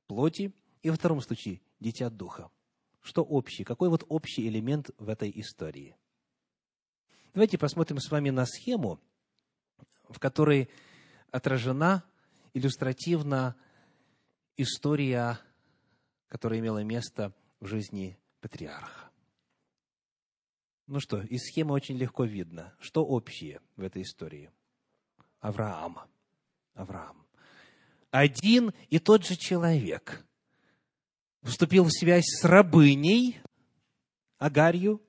плоти, 0.07 0.53
и 0.83 0.91
во 0.91 0.97
втором 0.97 1.23
случае 1.23 1.63
дитя 1.81 2.11
духа. 2.11 2.51
Что 3.01 3.23
общий? 3.23 3.65
Какой 3.65 3.89
вот 3.89 4.05
общий 4.09 4.47
элемент 4.47 4.91
в 4.99 5.09
этой 5.09 5.33
истории? 5.37 5.97
Давайте 7.37 7.59
посмотрим 7.59 7.99
с 7.99 8.11
вами 8.11 8.31
на 8.31 8.47
схему, 8.47 8.99
в 10.09 10.19
которой 10.19 10.71
отражена 11.31 12.03
иллюстративно 12.55 13.55
история, 14.57 15.39
которая 16.29 16.61
имела 16.61 16.83
место 16.83 17.35
в 17.61 17.67
жизни 17.67 18.19
патриарха. 18.41 19.11
Ну 20.87 20.99
что, 20.99 21.21
из 21.21 21.43
схемы 21.43 21.75
очень 21.75 21.99
легко 21.99 22.25
видно, 22.25 22.75
что 22.81 23.05
общее 23.05 23.61
в 23.77 23.83
этой 23.83 24.01
истории. 24.01 24.51
Авраам. 25.41 25.99
Авраам. 26.73 27.27
Один 28.13 28.73
и 28.89 28.99
тот 28.99 29.27
же 29.27 29.37
человек 29.37 30.25
вступил 31.43 31.85
в 31.85 31.91
связь 31.91 32.25
с 32.25 32.45
рабыней 32.45 33.39
Агарью, 34.39 35.03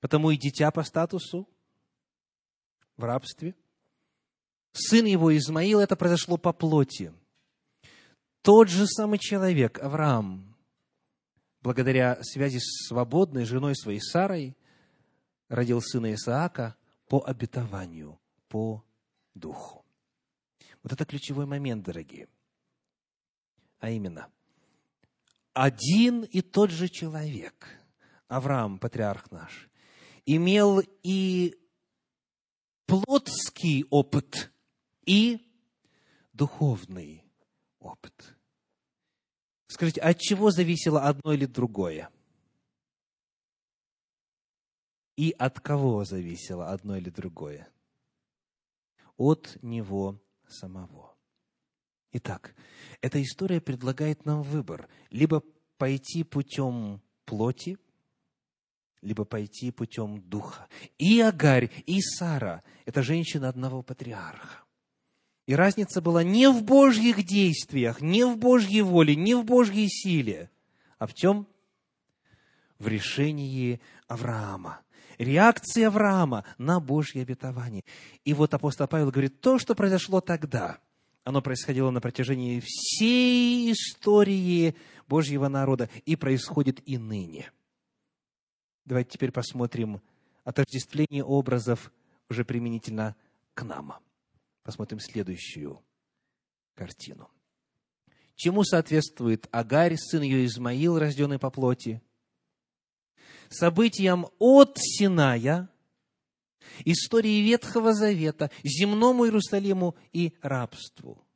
потому 0.00 0.30
и 0.30 0.36
дитя 0.36 0.70
по 0.70 0.82
статусу 0.82 1.48
в 2.96 3.04
рабстве. 3.04 3.54
Сын 4.72 5.04
его 5.04 5.36
Измаил, 5.36 5.80
это 5.80 5.96
произошло 5.96 6.36
по 6.36 6.52
плоти. 6.52 7.12
Тот 8.42 8.68
же 8.68 8.86
самый 8.86 9.18
человек, 9.18 9.78
Авраам, 9.80 10.56
благодаря 11.60 12.22
связи 12.22 12.58
с 12.58 12.88
свободной 12.88 13.44
женой 13.44 13.74
своей 13.76 14.00
Сарой, 14.00 14.56
родил 15.48 15.82
сына 15.82 16.14
Исаака 16.14 16.76
по 17.08 17.22
обетованию, 17.24 18.18
по 18.48 18.84
духу. 19.34 19.84
Вот 20.82 20.92
это 20.92 21.04
ключевой 21.04 21.46
момент, 21.46 21.84
дорогие. 21.84 22.28
А 23.80 23.90
именно, 23.90 24.28
один 25.52 26.22
и 26.22 26.40
тот 26.42 26.70
же 26.70 26.88
человек, 26.88 27.68
Авраам, 28.28 28.78
патриарх 28.78 29.30
наш, 29.30 29.69
имел 30.36 30.80
и 31.02 31.56
плотский 32.86 33.84
опыт, 33.90 34.52
и 35.04 35.40
духовный 36.32 37.24
опыт. 37.80 38.36
Скажите, 39.66 40.00
от 40.00 40.18
чего 40.20 40.52
зависело 40.52 41.02
одно 41.02 41.32
или 41.32 41.46
другое? 41.46 42.10
И 45.16 45.32
от 45.32 45.58
кого 45.58 46.04
зависело 46.04 46.70
одно 46.70 46.96
или 46.96 47.10
другое? 47.10 47.68
От 49.16 49.58
него 49.62 50.22
самого. 50.48 51.16
Итак, 52.12 52.54
эта 53.00 53.20
история 53.20 53.60
предлагает 53.60 54.24
нам 54.24 54.42
выбор. 54.42 54.88
Либо 55.10 55.42
пойти 55.76 56.22
путем 56.22 57.02
плоти, 57.24 57.78
либо 59.02 59.24
пойти 59.24 59.70
путем 59.70 60.20
духа. 60.22 60.68
И 60.98 61.20
Агарь, 61.20 61.70
и 61.86 62.00
Сара– 62.00 62.62
это 62.84 63.02
женщины 63.02 63.46
одного 63.46 63.82
патриарха. 63.82 64.64
И 65.46 65.54
разница 65.54 66.00
была 66.00 66.22
не 66.22 66.48
в 66.48 66.62
Божьих 66.62 67.24
действиях, 67.24 68.00
не 68.00 68.24
в 68.24 68.36
Божьей 68.36 68.82
воле, 68.82 69.16
не 69.16 69.34
в 69.34 69.44
Божьей 69.44 69.88
силе, 69.88 70.50
а 70.98 71.06
в 71.06 71.14
чем? 71.14 71.46
В 72.78 72.86
решении 72.86 73.80
Авраама 74.06 74.80
реакция 75.20 75.88
Авраама 75.88 76.44
на 76.58 76.80
Божье 76.80 77.22
обетование. 77.22 77.84
И 78.24 78.32
вот 78.34 78.54
апостол 78.54 78.88
Павел 78.88 79.10
говорит, 79.10 79.40
то, 79.40 79.58
что 79.58 79.74
произошло 79.74 80.20
тогда, 80.20 80.78
оно 81.24 81.42
происходило 81.42 81.90
на 81.90 82.00
протяжении 82.00 82.60
всей 82.64 83.72
истории 83.72 84.74
Божьего 85.06 85.48
народа 85.48 85.90
и 86.06 86.16
происходит 86.16 86.80
и 86.88 86.96
ныне. 86.98 87.52
Давайте 88.84 89.10
теперь 89.12 89.32
посмотрим 89.32 90.00
отождествление 90.44 91.24
образов 91.24 91.92
уже 92.28 92.44
применительно 92.44 93.16
к 93.54 93.62
нам. 93.62 93.94
Посмотрим 94.62 95.00
следующую 95.00 95.82
картину. 96.74 97.30
Чему 98.34 98.64
соответствует 98.64 99.48
Агарь, 99.50 99.96
сын 99.96 100.22
ее 100.22 100.46
Измаил, 100.46 100.98
рожденный 100.98 101.38
по 101.38 101.50
плоти? 101.50 102.00
событиям 103.50 104.28
от 104.38 104.78
Синая, 104.78 105.68
истории 106.84 107.42
Ветхого 107.42 107.92
Завета, 107.92 108.50
земному 108.62 109.26
Иерусалиму 109.26 109.96
и 110.12 110.34
рабству. 110.40 111.26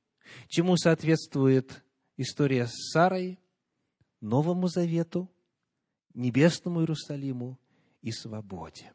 Чему 0.48 0.76
соответствует 0.76 1.84
история 2.16 2.66
с 2.66 2.92
Сарой, 2.92 3.38
Новому 4.20 4.68
Завету, 4.68 5.30
Небесному 6.14 6.80
Иерусалиму 6.80 7.58
и 8.02 8.12
свободе. 8.12 8.92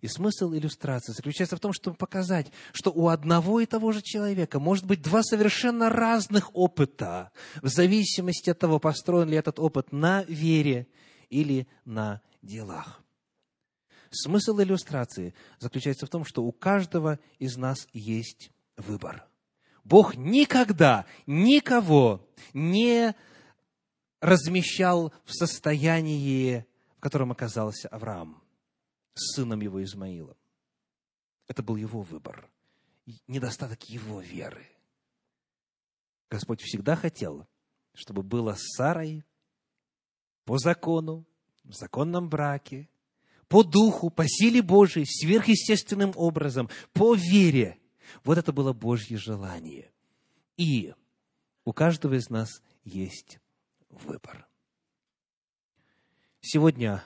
И 0.00 0.06
смысл 0.06 0.52
иллюстрации 0.52 1.12
заключается 1.12 1.56
в 1.56 1.60
том, 1.60 1.72
чтобы 1.72 1.96
показать, 1.96 2.52
что 2.72 2.90
у 2.90 3.08
одного 3.08 3.60
и 3.60 3.66
того 3.66 3.90
же 3.90 4.02
человека 4.02 4.60
может 4.60 4.84
быть 4.84 5.00
два 5.00 5.22
совершенно 5.22 5.88
разных 5.88 6.54
опыта, 6.54 7.32
в 7.62 7.68
зависимости 7.68 8.50
от 8.50 8.58
того, 8.58 8.78
построен 8.78 9.30
ли 9.30 9.36
этот 9.36 9.58
опыт 9.58 9.92
на 9.92 10.24
вере 10.24 10.88
или 11.30 11.66
на 11.86 12.20
делах. 12.42 13.02
Смысл 14.10 14.60
иллюстрации 14.60 15.34
заключается 15.58 16.04
в 16.04 16.10
том, 16.10 16.26
что 16.26 16.44
у 16.44 16.52
каждого 16.52 17.18
из 17.38 17.56
нас 17.56 17.88
есть 17.94 18.50
выбор. 18.76 19.26
Бог 19.84 20.16
никогда 20.16 21.06
никого 21.26 22.28
не 22.52 23.14
размещал 24.24 25.12
в 25.26 25.34
состоянии, 25.34 26.66
в 26.96 27.00
котором 27.00 27.30
оказался 27.30 27.88
Авраам, 27.88 28.42
с 29.12 29.34
сыном 29.34 29.60
его 29.60 29.84
Измаилом. 29.84 30.36
Это 31.46 31.62
был 31.62 31.76
его 31.76 32.00
выбор, 32.00 32.48
недостаток 33.28 33.82
его 33.90 34.22
веры. 34.22 34.66
Господь 36.30 36.62
всегда 36.62 36.96
хотел, 36.96 37.46
чтобы 37.92 38.22
было 38.22 38.54
с 38.54 38.62
Сарой 38.76 39.24
по 40.46 40.56
закону, 40.56 41.26
в 41.62 41.74
законном 41.74 42.30
браке, 42.30 42.88
по 43.46 43.62
духу, 43.62 44.08
по 44.08 44.24
силе 44.26 44.62
Божией, 44.62 45.04
сверхъестественным 45.04 46.12
образом, 46.16 46.70
по 46.94 47.14
вере. 47.14 47.78
Вот 48.24 48.38
это 48.38 48.54
было 48.54 48.72
Божье 48.72 49.18
желание. 49.18 49.92
И 50.56 50.94
у 51.66 51.74
каждого 51.74 52.14
из 52.14 52.30
нас 52.30 52.62
есть 52.84 53.38
выбор. 54.04 54.46
Сегодня 56.40 57.02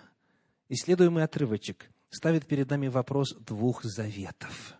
исследуемый 0.68 1.24
отрывочек 1.24 1.90
ставит 2.10 2.46
перед 2.46 2.70
нами 2.70 2.88
вопрос 2.88 3.34
двух 3.36 3.84
заветов. 3.84 4.74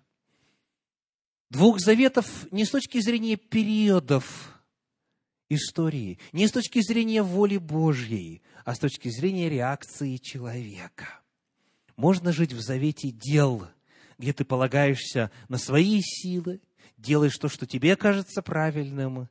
Двух 1.51 1.81
заветов 1.81 2.51
не 2.53 2.65
с 2.65 2.71
точки 2.71 3.01
зрения 3.01 3.37
периодов 3.37 4.59
истории, 5.49 6.19
не 6.33 6.47
с 6.47 6.53
точки 6.53 6.81
зрения 6.81 7.23
воли 7.23 7.57
Божьей, 7.57 8.43
а 8.65 8.75
с 8.75 8.79
точки 8.79 9.09
зрения 9.09 9.49
реакции 9.49 10.17
человека. 10.17 11.21
Можно 11.97 12.33
жить 12.33 12.53
в 12.53 12.61
завете 12.61 13.11
дел, 13.11 13.67
где 14.19 14.33
ты 14.33 14.45
полагаешься 14.45 15.31
на 15.49 15.59
свои 15.59 16.01
силы, 16.03 16.61
делаешь 16.97 17.39
то, 17.39 17.49
что 17.49 17.67
тебе 17.67 17.97
кажется 17.97 18.43
правильным, 18.43 19.29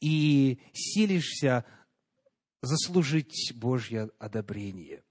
и 0.00 0.58
силишься 0.72 1.64
заслужить 2.62 3.52
Божье 3.54 4.10
одобрение. 4.18 5.02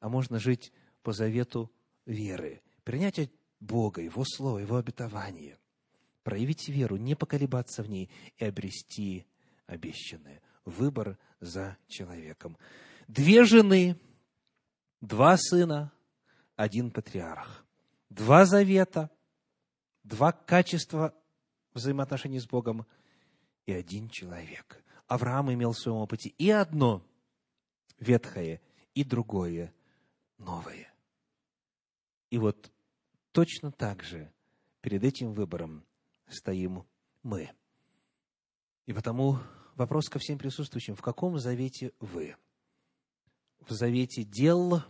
А 0.00 0.08
можно 0.08 0.38
жить 0.38 0.72
по 1.02 1.12
завету 1.12 1.70
веры, 2.06 2.62
принять 2.84 3.18
от 3.18 3.30
Бога, 3.60 4.02
Его 4.02 4.24
Слово, 4.24 4.58
Его 4.58 4.76
обетование, 4.76 5.58
проявить 6.22 6.68
веру, 6.68 6.96
не 6.96 7.14
поколебаться 7.14 7.82
в 7.82 7.88
ней 7.88 8.10
и 8.36 8.44
обрести 8.44 9.26
обещанное. 9.66 10.42
Выбор 10.64 11.18
за 11.40 11.76
человеком. 11.88 12.56
Две 13.08 13.44
жены, 13.44 13.98
два 15.00 15.36
сына, 15.36 15.92
один 16.56 16.90
патриарх. 16.90 17.64
Два 18.10 18.44
завета, 18.44 19.10
два 20.04 20.32
качества 20.32 21.14
взаимоотношений 21.72 22.40
с 22.40 22.46
Богом 22.46 22.86
и 23.64 23.72
один 23.72 24.08
человек. 24.08 24.84
Авраам 25.12 25.52
имел 25.52 25.72
в 25.72 25.78
своем 25.78 25.98
опыте 25.98 26.30
и 26.38 26.48
одно 26.48 27.06
ветхое, 27.98 28.62
и 28.94 29.04
другое 29.04 29.74
новое. 30.38 30.90
И 32.30 32.38
вот 32.38 32.72
точно 33.32 33.72
так 33.72 34.02
же 34.02 34.32
перед 34.80 35.04
этим 35.04 35.34
выбором 35.34 35.84
стоим 36.28 36.86
мы. 37.22 37.50
И 38.86 38.94
потому 38.94 39.36
вопрос 39.74 40.08
ко 40.08 40.18
всем 40.18 40.38
присутствующим, 40.38 40.96
в 40.96 41.02
каком 41.02 41.38
завете 41.38 41.92
вы? 42.00 42.34
В 43.60 43.72
завете 43.72 44.24
дел 44.24 44.82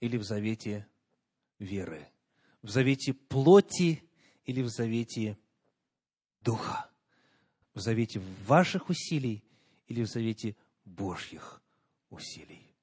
или 0.00 0.18
в 0.18 0.24
завете 0.24 0.86
веры? 1.58 2.06
В 2.60 2.68
завете 2.68 3.14
плоти 3.14 4.04
или 4.44 4.60
в 4.60 4.68
завете 4.68 5.38
духа? 6.42 6.89
В 7.74 7.80
завете 7.80 8.20
ваших 8.46 8.88
усилий 8.88 9.42
или 9.86 10.02
в 10.02 10.06
завете 10.06 10.56
Божьих 10.84 11.62
усилий? 12.10 12.74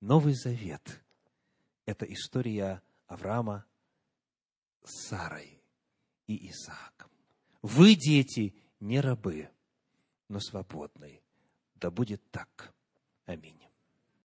Новый 0.00 0.34
Завет– 0.34 1.00
это 1.86 2.04
история 2.06 2.82
Авраама 3.06 3.64
с 4.84 5.08
Сарой 5.08 5.62
и 6.26 6.50
Исааком. 6.50 7.10
Вы, 7.62 7.94
дети, 7.94 8.54
не 8.80 9.00
рабы, 9.00 9.48
но 10.28 10.40
свободные. 10.40 11.22
Да 11.76 11.90
будет 11.90 12.22
так. 12.30 12.74
Аминь. 13.26 13.60